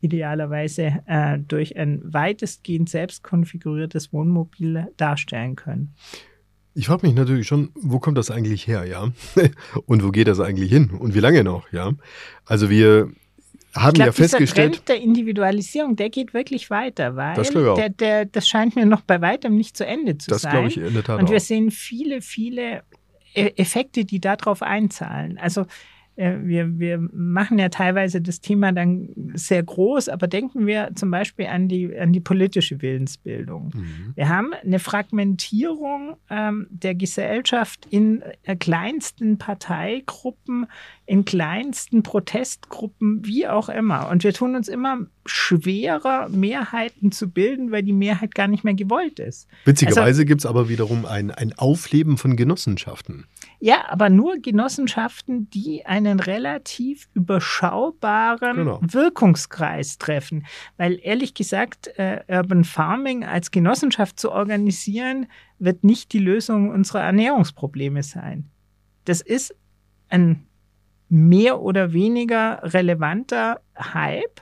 [0.01, 5.95] idealerweise äh, durch ein weitestgehend selbst konfiguriertes Wohnmobil darstellen können.
[6.75, 9.11] Ich frage mich natürlich schon, wo kommt das eigentlich her, ja?
[9.87, 10.91] Und wo geht das eigentlich hin?
[10.91, 11.93] Und wie lange noch, ja?
[12.47, 13.11] Also wir
[13.75, 14.57] haben glaub, ja festgestellt.
[14.57, 18.87] Der Trend der Individualisierung, der geht wirklich weiter, weil das, der, der, das scheint mir
[18.87, 20.53] noch bei weitem nicht zu Ende zu das sein.
[20.65, 21.21] Das glaube ich in der Tat.
[21.21, 21.41] Und wir auch.
[21.41, 22.83] sehen viele, viele
[23.35, 25.39] e-, Effekte, die darauf einzahlen.
[25.39, 25.67] Also
[26.17, 31.47] wir, wir machen ja teilweise das Thema dann sehr groß, aber denken wir zum Beispiel
[31.47, 33.73] an die, an die politische Willensbildung.
[33.75, 34.13] Mhm.
[34.17, 40.67] Wir haben eine Fragmentierung ähm, der Gesellschaft in äh, kleinsten Parteigruppen,
[41.07, 44.11] in kleinsten Protestgruppen, wie auch immer.
[44.11, 48.75] Und wir tun uns immer schwerer, Mehrheiten zu bilden, weil die Mehrheit gar nicht mehr
[48.75, 49.49] gewollt ist.
[49.65, 53.25] Witzigerweise also, gibt es aber wiederum ein, ein Aufleben von Genossenschaften.
[53.63, 58.81] Ja, aber nur Genossenschaften, die einen relativ überschaubaren genau.
[58.83, 60.47] Wirkungskreis treffen.
[60.79, 65.27] Weil ehrlich gesagt, äh, Urban Farming als Genossenschaft zu organisieren,
[65.59, 68.51] wird nicht die Lösung unserer Ernährungsprobleme sein.
[69.05, 69.55] Das ist
[70.09, 70.47] ein
[71.11, 74.41] mehr oder weniger relevanter Hype,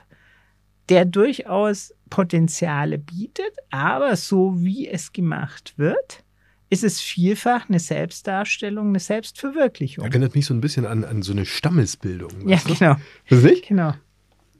[0.87, 6.23] der durchaus Potenziale bietet, aber so wie es gemacht wird,
[6.69, 10.05] ist es vielfach eine Selbstdarstellung, eine Selbstverwirklichung.
[10.05, 12.47] Erinnert mich so ein bisschen an, an so eine Stammesbildung.
[12.47, 12.95] Ja, genau.
[13.29, 13.67] Das nicht?
[13.67, 13.93] Genau.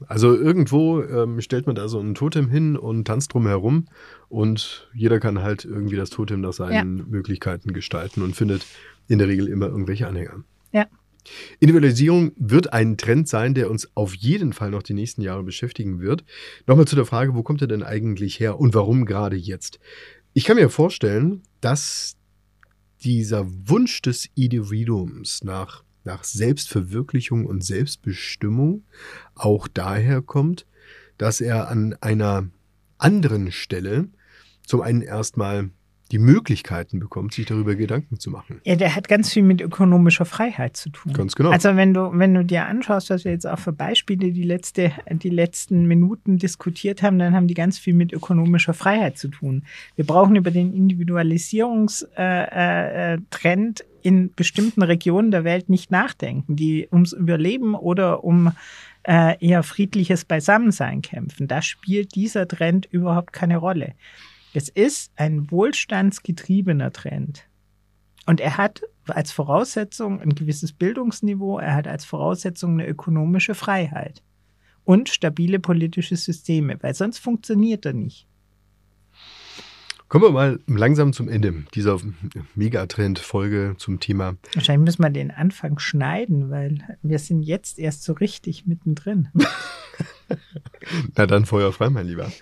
[0.08, 3.86] Also irgendwo ähm, stellt man da so ein Totem hin und tanzt drum herum
[4.28, 7.04] und jeder kann halt irgendwie das Totem nach seinen ja.
[7.04, 8.66] Möglichkeiten gestalten und findet
[9.08, 10.42] in der Regel immer irgendwelche Anhänger.
[10.72, 10.86] Ja.
[11.58, 16.00] Individualisierung wird ein Trend sein, der uns auf jeden Fall noch die nächsten Jahre beschäftigen
[16.00, 16.24] wird.
[16.66, 19.78] Nochmal zu der Frage, wo kommt er denn eigentlich her und warum gerade jetzt?
[20.32, 22.16] Ich kann mir vorstellen, dass
[23.02, 28.84] dieser Wunsch des Individuums nach, nach Selbstverwirklichung und Selbstbestimmung
[29.34, 30.66] auch daher kommt,
[31.18, 32.48] dass er an einer
[32.98, 34.08] anderen Stelle
[34.64, 35.70] zum einen erstmal
[36.10, 38.60] die Möglichkeiten bekommt, sich darüber Gedanken zu machen.
[38.64, 41.12] Ja, der hat ganz viel mit ökonomischer Freiheit zu tun.
[41.12, 41.50] Ganz genau.
[41.50, 44.92] Also wenn du, wenn du dir anschaust, was wir jetzt auch für Beispiele die, letzte,
[45.10, 49.64] die letzten Minuten diskutiert haben, dann haben die ganz viel mit ökonomischer Freiheit zu tun.
[49.94, 56.88] Wir brauchen über den Individualisierungstrend äh, äh, in bestimmten Regionen der Welt nicht nachdenken, die
[56.90, 58.52] ums Überleben oder um
[59.02, 61.48] äh, eher friedliches Beisammensein kämpfen.
[61.48, 63.94] Da spielt dieser Trend überhaupt keine Rolle.
[64.52, 67.46] Es ist ein wohlstandsgetriebener Trend.
[68.26, 74.22] Und er hat als Voraussetzung ein gewisses Bildungsniveau, er hat als Voraussetzung eine ökonomische Freiheit
[74.84, 78.26] und stabile politische Systeme, weil sonst funktioniert er nicht.
[80.08, 81.98] Kommen wir mal langsam zum Ende dieser
[82.56, 84.36] Megatrend-Folge zum Thema.
[84.54, 89.28] Wahrscheinlich müssen wir den Anfang schneiden, weil wir sind jetzt erst so richtig mittendrin.
[91.16, 92.32] Na dann Feuer frei, mein Lieber.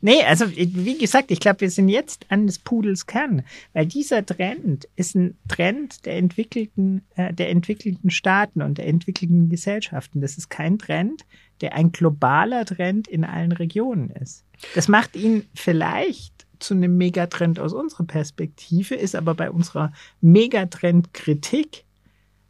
[0.00, 4.24] Nee, also wie gesagt, ich glaube, wir sind jetzt an des Pudels Kern, weil dieser
[4.24, 10.20] Trend ist ein Trend der entwickelten, äh, der entwickelten Staaten und der entwickelten Gesellschaften.
[10.20, 11.24] Das ist kein Trend,
[11.60, 14.44] der ein globaler Trend in allen Regionen ist.
[14.76, 21.84] Das macht ihn vielleicht zu einem Megatrend aus unserer Perspektive, ist aber bei unserer Megatrend-Kritik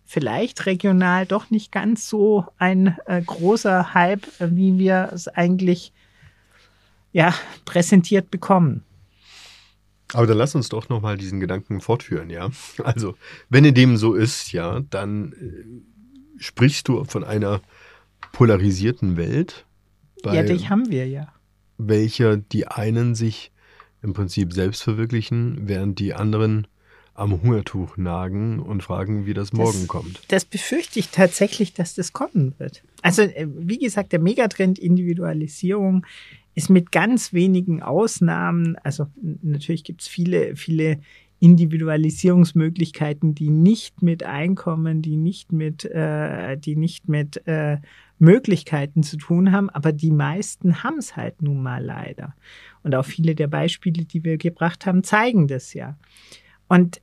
[0.04, 5.92] vielleicht regional doch nicht ganz so ein äh, großer Hype, wie wir es eigentlich
[7.12, 8.84] ja, präsentiert bekommen.
[10.14, 12.50] Aber dann lass uns doch nochmal diesen Gedanken fortführen, ja.
[12.82, 13.14] Also,
[13.50, 17.60] wenn in dem so ist, ja, dann äh, sprichst du von einer
[18.32, 19.66] polarisierten Welt.
[20.24, 21.32] ja, die haben wir ja.
[21.76, 23.52] Welcher die einen sich
[24.02, 26.66] im Prinzip selbst verwirklichen, während die anderen
[27.14, 30.20] am Hungertuch nagen und fragen, wie das morgen das, kommt.
[30.28, 32.84] Das befürchte ich tatsächlich, dass das kommen wird.
[33.02, 36.06] Also, äh, wie gesagt, der Megatrend Individualisierung
[36.58, 39.06] ist mit ganz wenigen Ausnahmen, also
[39.42, 40.98] natürlich gibt es viele, viele
[41.38, 47.78] Individualisierungsmöglichkeiten, die nicht mit Einkommen, die nicht mit, äh, die nicht mit äh,
[48.18, 52.34] Möglichkeiten zu tun haben, aber die meisten haben es halt nun mal leider.
[52.82, 55.96] Und auch viele der Beispiele, die wir gebracht haben, zeigen das ja.
[56.66, 57.00] Und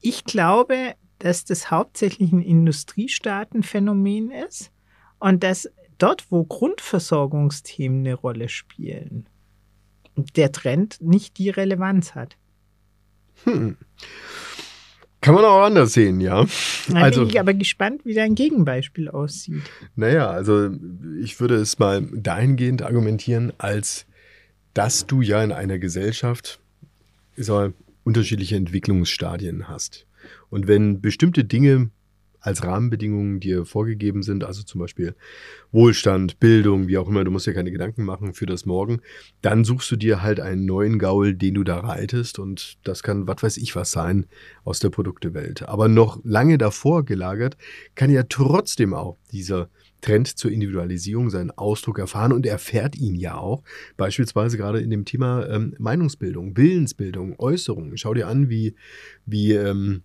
[0.00, 4.72] ich glaube, dass das hauptsächlich ein Industriestaatenphänomen ist
[5.20, 5.70] und dass
[6.02, 9.26] dort, wo Grundversorgungsthemen eine Rolle spielen,
[10.36, 12.36] der Trend nicht die Relevanz hat.
[13.44, 13.76] Hm.
[15.22, 16.46] Kann man auch anders sehen, ja.
[16.88, 19.62] Da also, bin ich aber gespannt, wie dein Gegenbeispiel aussieht.
[19.94, 20.70] Naja, also
[21.20, 24.06] ich würde es mal dahingehend argumentieren, als
[24.72, 26.60] dass du ja in einer Gesellschaft
[27.36, 27.72] mal,
[28.04, 30.06] unterschiedliche Entwicklungsstadien hast.
[30.48, 31.90] Und wenn bestimmte Dinge
[32.40, 35.14] als Rahmenbedingungen dir vorgegeben sind, also zum Beispiel
[35.72, 39.00] Wohlstand, Bildung, wie auch immer, du musst dir keine Gedanken machen für das Morgen,
[39.42, 43.26] dann suchst du dir halt einen neuen Gaul, den du da reitest und das kann,
[43.26, 44.26] was weiß ich was sein
[44.64, 45.68] aus der Produktewelt.
[45.68, 47.56] Aber noch lange davor gelagert
[47.94, 49.68] kann ja trotzdem auch dieser
[50.00, 53.62] Trend zur Individualisierung seinen Ausdruck erfahren und erfährt ihn ja auch,
[53.96, 57.96] beispielsweise gerade in dem Thema ähm, Meinungsbildung, Willensbildung, Äußerung.
[57.96, 58.74] Schau dir an, wie,
[59.26, 60.02] wie ähm,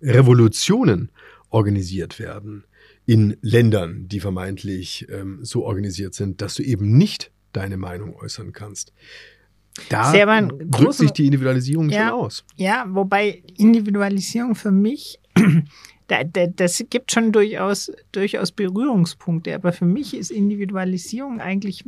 [0.00, 1.10] Revolutionen
[1.50, 2.64] organisiert werden
[3.04, 8.52] in Ländern, die vermeintlich ähm, so organisiert sind, dass du eben nicht deine Meinung äußern
[8.52, 8.92] kannst.
[9.88, 12.44] Da drückt sich die Individualisierung ja, schon aus.
[12.56, 15.20] Ja, wobei Individualisierung für mich,
[16.08, 21.84] da, da, das gibt schon durchaus, durchaus Berührungspunkte, aber für mich ist Individualisierung eigentlich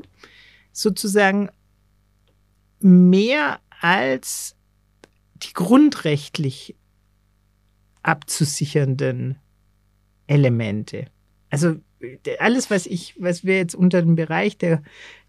[0.73, 1.49] sozusagen
[2.81, 4.55] mehr als
[5.42, 6.77] die grundrechtlich
[8.03, 9.38] abzusichernden
[10.28, 11.06] Elemente.
[11.50, 11.76] Also
[12.38, 14.82] alles, was ich, was wir jetzt unter dem Bereich der,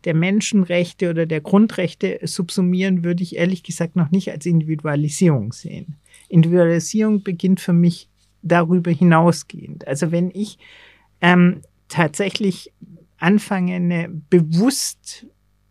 [0.05, 5.95] der Menschenrechte oder der Grundrechte subsumieren, würde ich ehrlich gesagt noch nicht als Individualisierung sehen.
[6.27, 8.07] Individualisierung beginnt für mich
[8.43, 9.87] darüber hinausgehend.
[9.87, 10.59] Also wenn ich
[11.21, 12.71] ähm, tatsächlich
[13.17, 15.25] anfange, eine bewusst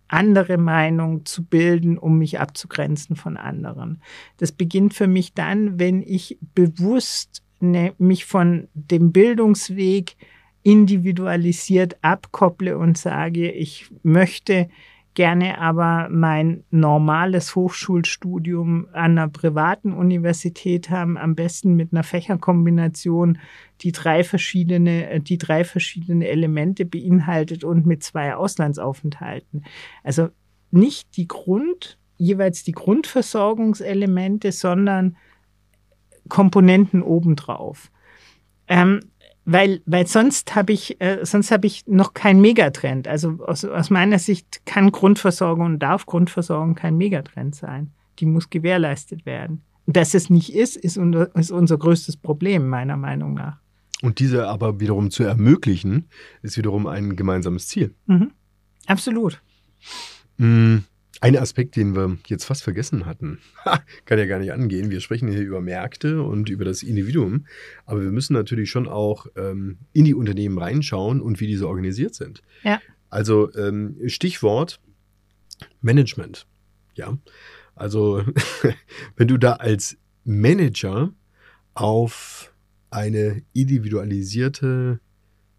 [0.09, 4.03] andere Meinung zu bilden, um mich abzugrenzen von anderen.
[4.39, 10.17] Das beginnt für mich dann, wenn ich bewusst mich von dem Bildungsweg
[10.63, 14.69] individualisiert abkopple und sage, ich möchte
[15.15, 23.39] gerne aber mein normales Hochschulstudium an einer privaten Universität haben, am besten mit einer Fächerkombination,
[23.81, 29.65] die drei verschiedene, die drei verschiedene Elemente beinhaltet und mit zwei Auslandsaufenthalten.
[30.05, 30.29] Also
[30.71, 35.17] nicht die Grund, jeweils die Grundversorgungselemente, sondern
[36.29, 37.91] Komponenten obendrauf.
[38.67, 39.01] Ähm,
[39.51, 43.09] weil, weil sonst habe ich, äh, sonst habe ich noch keinen Megatrend.
[43.09, 47.93] Also aus, aus meiner Sicht kann Grundversorgung und darf Grundversorgung kein Megatrend sein.
[48.19, 49.63] Die muss gewährleistet werden.
[49.87, 53.57] dass es nicht ist, ist unser, ist unser größtes Problem, meiner Meinung nach.
[54.03, 56.11] Und diese aber wiederum zu ermöglichen,
[56.43, 57.95] ist wiederum ein gemeinsames Ziel.
[58.07, 58.33] Mhm.
[58.87, 59.41] Absolut.
[60.37, 60.85] Mhm.
[61.21, 63.39] Ein Aspekt, den wir jetzt fast vergessen hatten,
[64.05, 64.91] kann ja gar nicht angehen.
[64.91, 67.47] Wir sprechen hier über Märkte und über das Individuum,
[67.87, 72.15] aber wir müssen natürlich schon auch ähm, in die Unternehmen reinschauen und wie diese organisiert
[72.15, 72.43] sind.
[72.63, 72.81] Ja.
[73.11, 74.81] Also ähm, Stichwort
[75.81, 76.47] Management.
[76.95, 77.19] Ja.
[77.75, 78.25] Also
[79.17, 81.13] wenn du da als Manager
[81.75, 82.55] auf
[82.91, 85.01] eine individualisierte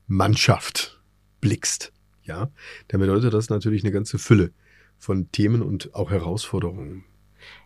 [0.07, 1.01] Mannschaft
[1.41, 1.91] blickst,
[2.23, 2.51] ja,
[2.87, 4.51] dann bedeutet das natürlich eine ganze Fülle
[4.99, 7.05] von Themen und auch Herausforderungen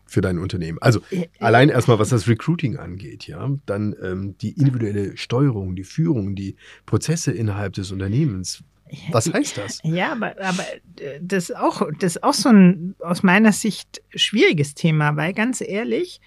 [0.06, 0.78] für dein Unternehmen.
[0.82, 1.02] Also
[1.40, 6.56] allein erstmal, was das Recruiting angeht, ja, dann ähm, die individuelle Steuerung, die Führung, die
[6.86, 8.64] Prozesse innerhalb des Unternehmens.
[9.12, 9.80] Was heißt das?
[9.84, 10.64] Ja, aber, aber
[11.00, 15.34] äh, das, ist auch, das ist auch so ein aus meiner Sicht schwieriges Thema, weil
[15.34, 16.22] ganz ehrlich,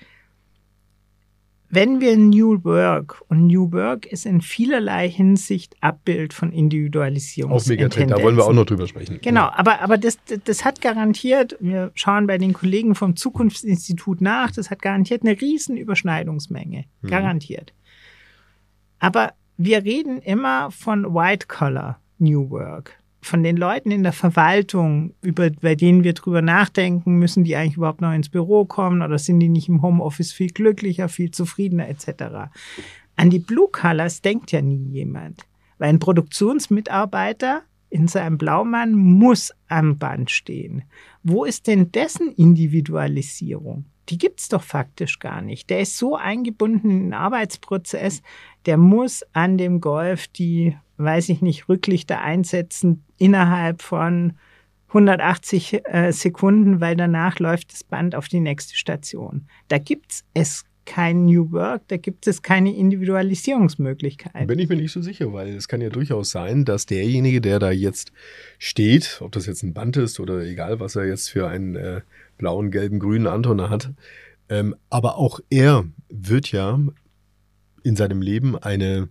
[1.76, 7.52] wenn wir New Work und New Work ist in vielerlei Hinsicht Abbild von Individualisierung.
[7.52, 9.18] Auf Megatrend, da wollen wir auch noch drüber sprechen.
[9.20, 14.52] Genau, aber, aber das, das hat garantiert, wir schauen bei den Kollegen vom Zukunftsinstitut nach,
[14.52, 16.86] das hat garantiert eine riesen Überschneidungsmenge.
[17.02, 17.08] Mhm.
[17.08, 17.74] Garantiert.
[18.98, 22.94] Aber wir reden immer von White Collar New Work
[23.26, 27.76] von den Leuten in der Verwaltung, über, bei denen wir drüber nachdenken, müssen die eigentlich
[27.76, 31.88] überhaupt noch ins Büro kommen oder sind die nicht im Homeoffice viel glücklicher, viel zufriedener
[31.88, 32.50] etc.
[33.16, 35.42] An die Blue Colors denkt ja nie jemand,
[35.78, 40.84] weil ein Produktionsmitarbeiter in seinem Blaumann muss am Band stehen.
[41.22, 43.86] Wo ist denn dessen Individualisierung?
[44.08, 45.68] Die gibt's doch faktisch gar nicht.
[45.70, 48.22] Der ist so eingebunden in den Arbeitsprozess,
[48.66, 54.34] der muss an dem Golf die weiß ich nicht, Rücklichter einsetzen innerhalb von
[54.88, 59.46] 180 äh, Sekunden, weil danach läuft das Band auf die nächste Station.
[59.68, 64.46] Da gibt es kein New Work, da gibt es keine Individualisierungsmöglichkeit.
[64.46, 67.58] Bin ich mir nicht so sicher, weil es kann ja durchaus sein, dass derjenige, der
[67.58, 68.12] da jetzt
[68.58, 72.00] steht, ob das jetzt ein Band ist oder egal, was er jetzt für einen äh,
[72.38, 73.92] blauen, gelben, grünen Anton hat,
[74.48, 76.78] ähm, aber auch er wird ja
[77.82, 79.08] in seinem Leben eine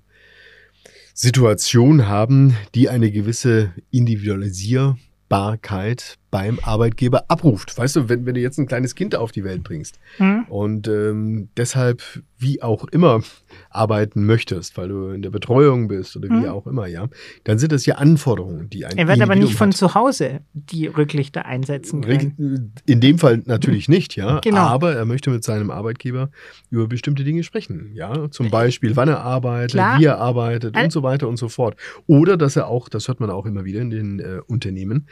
[1.17, 7.77] Situation haben, die eine gewisse Individualisierbarkeit beim Arbeitgeber abruft.
[7.77, 10.43] Weißt du, wenn, wenn du jetzt ein kleines Kind auf die Welt bringst mhm.
[10.49, 12.03] und ähm, deshalb
[12.37, 13.21] wie auch immer
[13.69, 16.49] arbeiten möchtest, weil du in der Betreuung bist oder wie mhm.
[16.49, 17.07] auch immer, ja,
[17.45, 19.77] dann sind das ja Anforderungen, die ein Er wird aber nicht von hat.
[19.77, 22.73] zu Hause die Rücklichter einsetzen können.
[22.85, 24.59] In dem Fall natürlich nicht, ja, genau.
[24.59, 26.31] aber er möchte mit seinem Arbeitgeber
[26.69, 29.99] über bestimmte Dinge sprechen, ja, zum Beispiel, wann er arbeitet, Klar.
[29.99, 31.77] wie er arbeitet und so weiter und so fort.
[32.07, 35.07] Oder dass er auch, das hört man auch immer wieder in den äh, Unternehmen,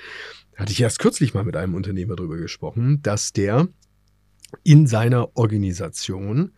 [0.55, 3.67] hatte ich erst kürzlich mal mit einem Unternehmer darüber gesprochen, dass der
[4.63, 6.51] in seiner Organisation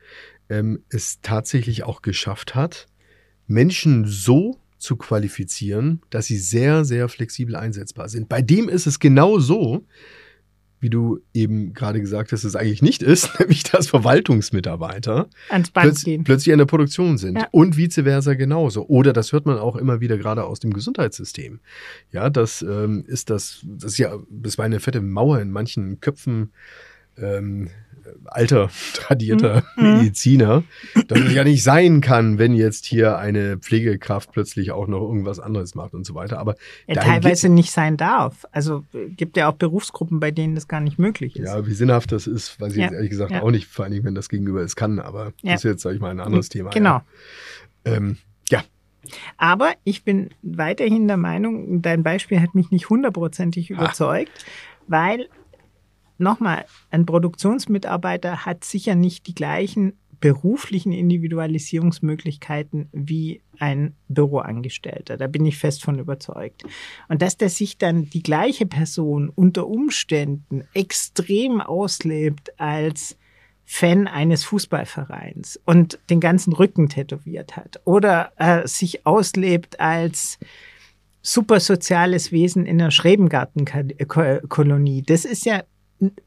[0.49, 2.87] ähm, es tatsächlich auch geschafft hat,
[3.47, 8.29] Menschen so zu qualifizieren, dass sie sehr, sehr flexibel einsetzbar sind.
[8.29, 9.85] Bei dem ist es genau so,
[10.79, 15.27] wie du eben gerade gesagt hast, es eigentlich nicht ist, nämlich dass Verwaltungsmitarbeiter
[15.73, 16.23] plötz gehen.
[16.23, 17.47] plötzlich in der Produktion sind Ja.
[17.51, 18.85] und vice versa genauso.
[18.87, 21.59] Oder das hört man auch immer wieder gerade aus dem Gesundheitssystem.
[22.11, 26.51] Ja, das ähm, ist das, das ist ja bisweilen eine fette Mauer in manchen Köpfen
[27.17, 27.69] ähm,
[28.25, 29.97] alter, tradierter Mhm.
[29.97, 30.63] Mediziner,
[31.07, 35.39] dass es ja nicht sein kann, wenn jetzt hier eine Pflegekraft plötzlich auch noch irgendwas
[35.39, 36.39] anderes macht und so weiter.
[36.39, 36.55] Aber
[36.87, 38.45] Ja, teilweise nicht sein darf.
[38.51, 41.47] Also äh, gibt ja auch Berufsgruppen, bei denen das gar nicht möglich ist.
[41.47, 43.41] Ja, wie sinnhaft das ist, weiß ich Ja, jetzt ehrlich gesagt ja.
[43.41, 45.93] auch nicht, vor allen Dingen, wenn das Gegenüber es kann, aber das ist jetzt, sag
[45.93, 46.69] ich mal, ein anderes Thema.
[46.71, 47.01] Genau.
[47.85, 48.17] Ähm,
[48.49, 48.63] ja,
[49.37, 54.45] Aber ich bin weiterhin der Meinung, dein Beispiel hat mich nicht hundertprozentig überzeugt,
[54.87, 55.27] weil
[56.17, 65.17] nochmal, ein Produktionsmitarbeiter hat sicher nicht die gleichen beruflichen Individualisierungsmöglichkeiten wie ein Büroangestellter.
[65.17, 66.63] Da bin ich fest von überzeugt.
[67.09, 73.17] Und dass der sich dann die gleiche Person unter Umständen extrem auslebt als
[73.65, 80.37] Fan eines Fußballvereins und den ganzen Rücken tätowiert hat oder äh, sich auslebt als
[81.23, 85.01] super soziales Wesen in einer Schrebengartenkolonie.
[85.01, 85.63] Das ist ja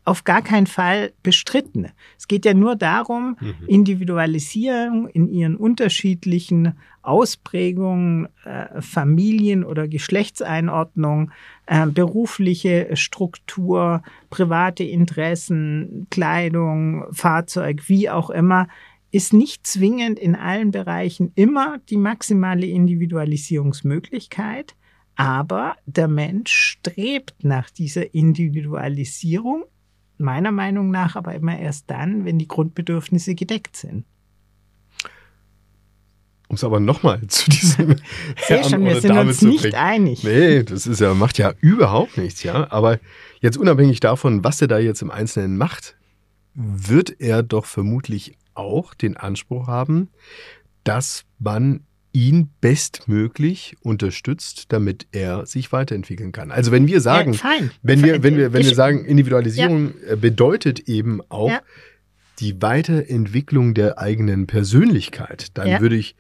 [0.05, 1.89] auf gar keinen Fall bestritten.
[2.17, 11.31] Es geht ja nur darum, Individualisierung in ihren unterschiedlichen Ausprägungen, äh, Familien- oder Geschlechtseinordnung,
[11.67, 18.69] äh, berufliche Struktur, private Interessen, Kleidung, Fahrzeug, wie auch immer,
[19.11, 24.75] ist nicht zwingend in allen Bereichen immer die maximale Individualisierungsmöglichkeit.
[25.19, 29.65] Aber der Mensch strebt nach dieser Individualisierung,
[30.17, 34.05] meiner Meinung nach aber immer erst dann, wenn die Grundbedürfnisse gedeckt sind.
[36.47, 37.97] um es aber nochmal zu diesem
[38.37, 40.23] Herrn schon, wir oder sind Dame uns zu nicht einig.
[40.23, 42.71] Nee, das ist ja, macht ja überhaupt nichts, ja.
[42.71, 43.01] Aber
[43.41, 45.97] jetzt unabhängig davon, was er da jetzt im Einzelnen macht,
[46.55, 50.11] wird er doch vermutlich auch den Anspruch haben,
[50.85, 51.88] dass man
[52.19, 56.51] ihn bestmöglich unterstützt, damit er sich weiterentwickeln kann.
[56.51, 57.41] Also wenn wir sagen, ja,
[57.83, 61.61] wenn wir, wenn wir, wenn wir sagen, Individualisierung äh, bedeutet eben auch Ja.
[62.41, 65.81] die Weiterentwicklung der eigenen Persönlichkeit, dann Ja.
[65.81, 66.17] würde ich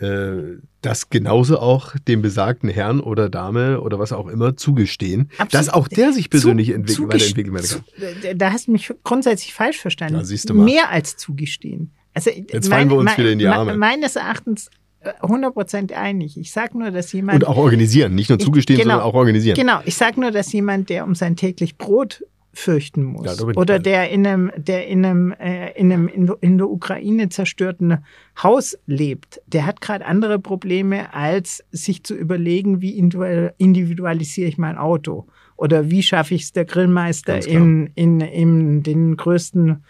[0.00, 5.54] äh, das genauso auch dem besagten Herrn oder Dame oder was auch immer zugestehen, Absolut.
[5.54, 7.64] dass auch der sich persönlich entwickeln, weiterentwickeln kann.
[7.64, 7.80] zu-
[8.34, 10.16] Da hast du mich grundsätzlich falsch verstanden.
[10.16, 10.64] Ja, siehst du mal.
[10.64, 11.92] Mehr als zugestehen.
[12.12, 13.76] Also, Jetzt fallen wir uns wieder in die Arme.
[13.78, 14.70] Meines Erachtens äh,
[15.22, 16.36] 100% einig.
[16.38, 17.42] Ich sage nur, dass jemand.
[17.42, 18.94] Und auch organisieren, nicht nur Ich- zugestehen, genau.
[18.94, 19.54] sondern auch organisieren.
[19.56, 23.56] Genau, ich sage nur, dass jemand, der um sein täglich Brot fürchten muss Ja, ich
[23.58, 27.98] oder der in einem, der in einem, äh, in einem in, in der Ukraine zerstörten
[28.42, 34.56] Haus lebt, der hat gerade andere Probleme, als sich zu überlegen, wie individu- individualisiere ich
[34.56, 35.26] mein Auto
[35.56, 39.84] oder wie schaffe ich es der Grillmeister in, in, in den größten,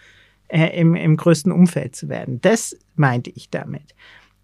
[0.49, 2.39] äh, im, im größten Umfeld zu werden.
[2.41, 3.95] Das meinte ich damit.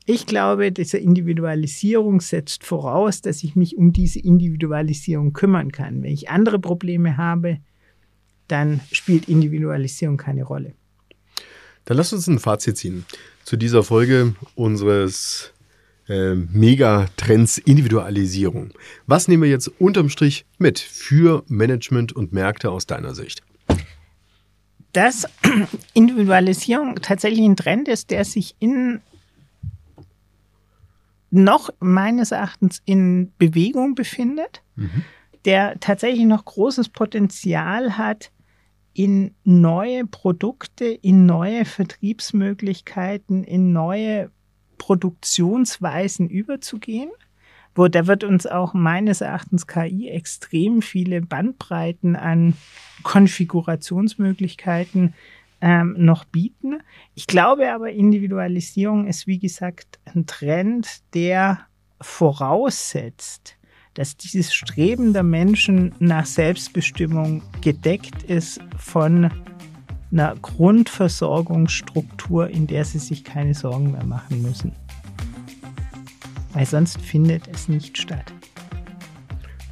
[0.06, 6.04] Ich glaube, diese Individualisierung setzt voraus, dass ich mich um diese Individualisierung kümmern kann.
[6.04, 7.60] Wenn ich andere Probleme habe,
[8.48, 10.74] dann spielt Individualisierung keine Rolle.
[11.86, 13.06] Dann lass uns ein Fazit ziehen
[13.44, 15.54] zu dieser Folge unseres
[16.10, 18.72] äh, Megatrends Individualisierung.
[19.06, 23.42] Was nehmen wir jetzt unterm Strich mit für Management und Märkte aus deiner Sicht?
[24.92, 25.26] Dass
[25.94, 29.02] Individualisierung tatsächlich ein Trend ist, der sich in
[31.34, 34.64] noch meines Erachtens in Bewegung befindet,
[35.46, 38.32] der tatsächlich noch großes Potenzial hat,
[38.94, 44.30] in neue Produkte, in neue Vertriebsmöglichkeiten, in neue
[44.78, 47.10] Produktionsweisen überzugehen.
[47.74, 52.54] Wo da wird uns auch meines Erachtens KI extrem viele Bandbreiten an
[53.02, 55.16] Konfigurationsmöglichkeiten
[55.64, 56.84] ähm, noch bieten.
[57.16, 61.62] Ich glaube aber, Individualisierung ist, wie gesagt, ein Trend, der
[62.02, 63.56] voraussetzt,
[63.94, 69.32] dass dieses Streben der Menschen nach Selbstbestimmung gedeckt ist von
[70.12, 74.74] einer Grundversorgungsstruktur, in der sie sich keine Sorgen mehr machen müssen.
[76.52, 78.34] Weil sonst findet es nicht statt.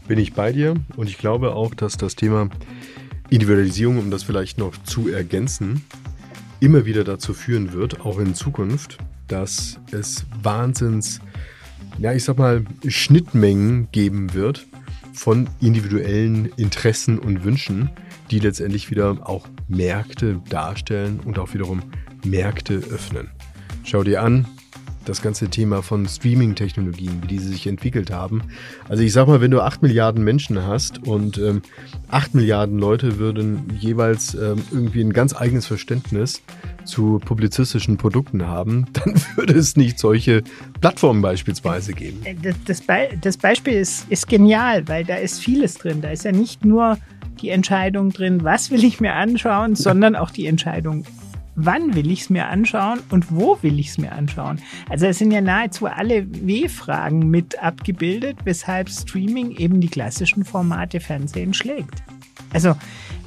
[0.07, 2.49] Bin ich bei dir und ich glaube auch, dass das Thema
[3.31, 5.83] Individualisierung, um das vielleicht noch zu ergänzen,
[6.59, 11.21] immer wieder dazu führen wird, auch in Zukunft, dass es Wahnsinns,
[11.97, 14.67] ja, ich sag mal, Schnittmengen geben wird
[15.13, 17.89] von individuellen Interessen und Wünschen,
[18.31, 21.81] die letztendlich wieder auch Märkte darstellen und auch wiederum
[22.25, 23.31] Märkte öffnen.
[23.83, 24.45] Schau dir an,
[25.05, 28.43] das ganze Thema von Streaming-Technologien, wie diese sich entwickelt haben.
[28.87, 31.61] Also ich sag mal, wenn du acht Milliarden Menschen hast und ähm,
[32.09, 36.41] acht Milliarden Leute würden jeweils ähm, irgendwie ein ganz eigenes Verständnis
[36.85, 40.43] zu publizistischen Produkten haben, dann würde es nicht solche
[40.79, 42.21] Plattformen beispielsweise geben.
[42.23, 46.01] Äh, das, das, Be das Beispiel ist, ist genial, weil da ist vieles drin.
[46.01, 46.97] Da ist ja nicht nur
[47.41, 51.05] die Entscheidung drin, was will ich mir anschauen, sondern auch die Entscheidung,
[51.55, 54.59] wann will ich es mir anschauen und wo will ich es mir anschauen.
[54.89, 60.99] Also es sind ja nahezu alle W-Fragen mit abgebildet, weshalb Streaming eben die klassischen Formate
[60.99, 62.03] Fernsehen schlägt.
[62.53, 62.75] Also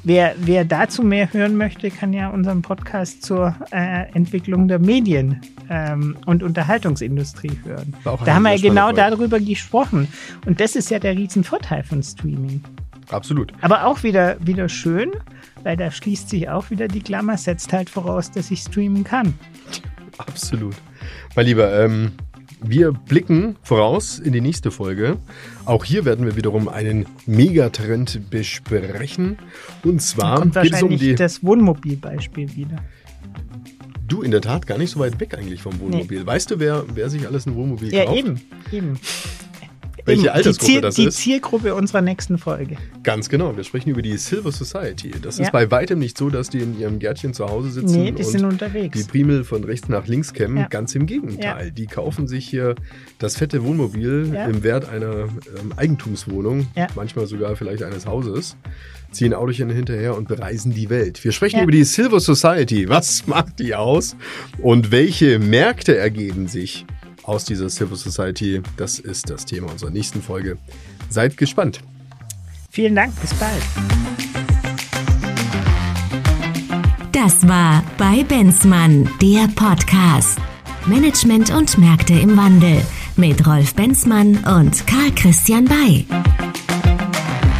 [0.03, 5.41] wer, wer dazu mehr hören möchte, kann ja unseren Podcast zur äh, Entwicklung der Medien
[5.69, 7.95] ähm, und Unterhaltungsindustrie hören.
[8.03, 10.07] Da haben wir ja genau darüber gesprochen.
[10.45, 12.61] Und das ist ja der Riesenvorteil von Streaming.
[13.09, 13.53] Absolut.
[13.61, 15.11] Aber auch wieder, wieder schön,
[15.63, 19.33] weil da schließt sich auch wieder die Klammer, setzt halt voraus, dass ich streamen kann.
[20.17, 20.75] Absolut.
[21.35, 22.13] Mein Lieber, ähm,
[22.61, 25.17] wir blicken voraus in die nächste Folge.
[25.65, 29.37] Auch hier werden wir wiederum einen Megatrend besprechen.
[29.83, 32.77] Und zwar kommt geht es um die das Wohnmobilbeispiel wieder.
[34.07, 36.19] Du, in der Tat, gar nicht so weit weg eigentlich vom Wohnmobil.
[36.19, 36.25] Nee.
[36.25, 38.15] Weißt du, wer, wer sich alles ein Wohnmobil ja, kauft?
[38.15, 38.41] Ja, eben,
[38.71, 38.99] eben
[40.05, 41.17] welche Altersgruppe Ziel, das die ist.
[41.17, 42.77] Die Zielgruppe unserer nächsten Folge.
[43.03, 43.55] Ganz genau.
[43.55, 45.11] Wir sprechen über die Silver Society.
[45.21, 45.45] Das ja.
[45.45, 48.23] ist bei weitem nicht so, dass die in ihrem Gärtchen zu Hause sitzen nee, die
[48.23, 48.97] und sind unterwegs.
[48.97, 50.57] die Primel von rechts nach links kämmen.
[50.57, 50.67] Ja.
[50.67, 51.65] Ganz im Gegenteil.
[51.65, 51.71] Ja.
[51.71, 52.75] Die kaufen sich hier
[53.19, 55.27] das fette Wohnmobil im Wert einer
[55.59, 58.55] ähm, Eigentumswohnung, manchmal sogar vielleicht eines Hauses
[59.15, 61.23] ziehen Autochen hinterher und bereisen die Welt.
[61.23, 61.63] Wir sprechen ja.
[61.63, 62.89] über die Silver Society.
[62.89, 64.15] Was macht die aus?
[64.61, 66.85] Und welche Märkte ergeben sich?
[67.25, 68.61] Aus dieser Civil Society.
[68.77, 70.57] Das ist das Thema unserer nächsten Folge.
[71.09, 71.81] Seid gespannt.
[72.71, 73.63] Vielen Dank, bis bald.
[77.11, 80.37] Das war bei Benzmann, der Podcast.
[80.85, 82.81] Management und Märkte im Wandel
[83.15, 86.05] mit Rolf Benzmann und Karl Christian Bay.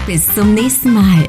[0.06, 1.28] Bis zum nächsten Mal.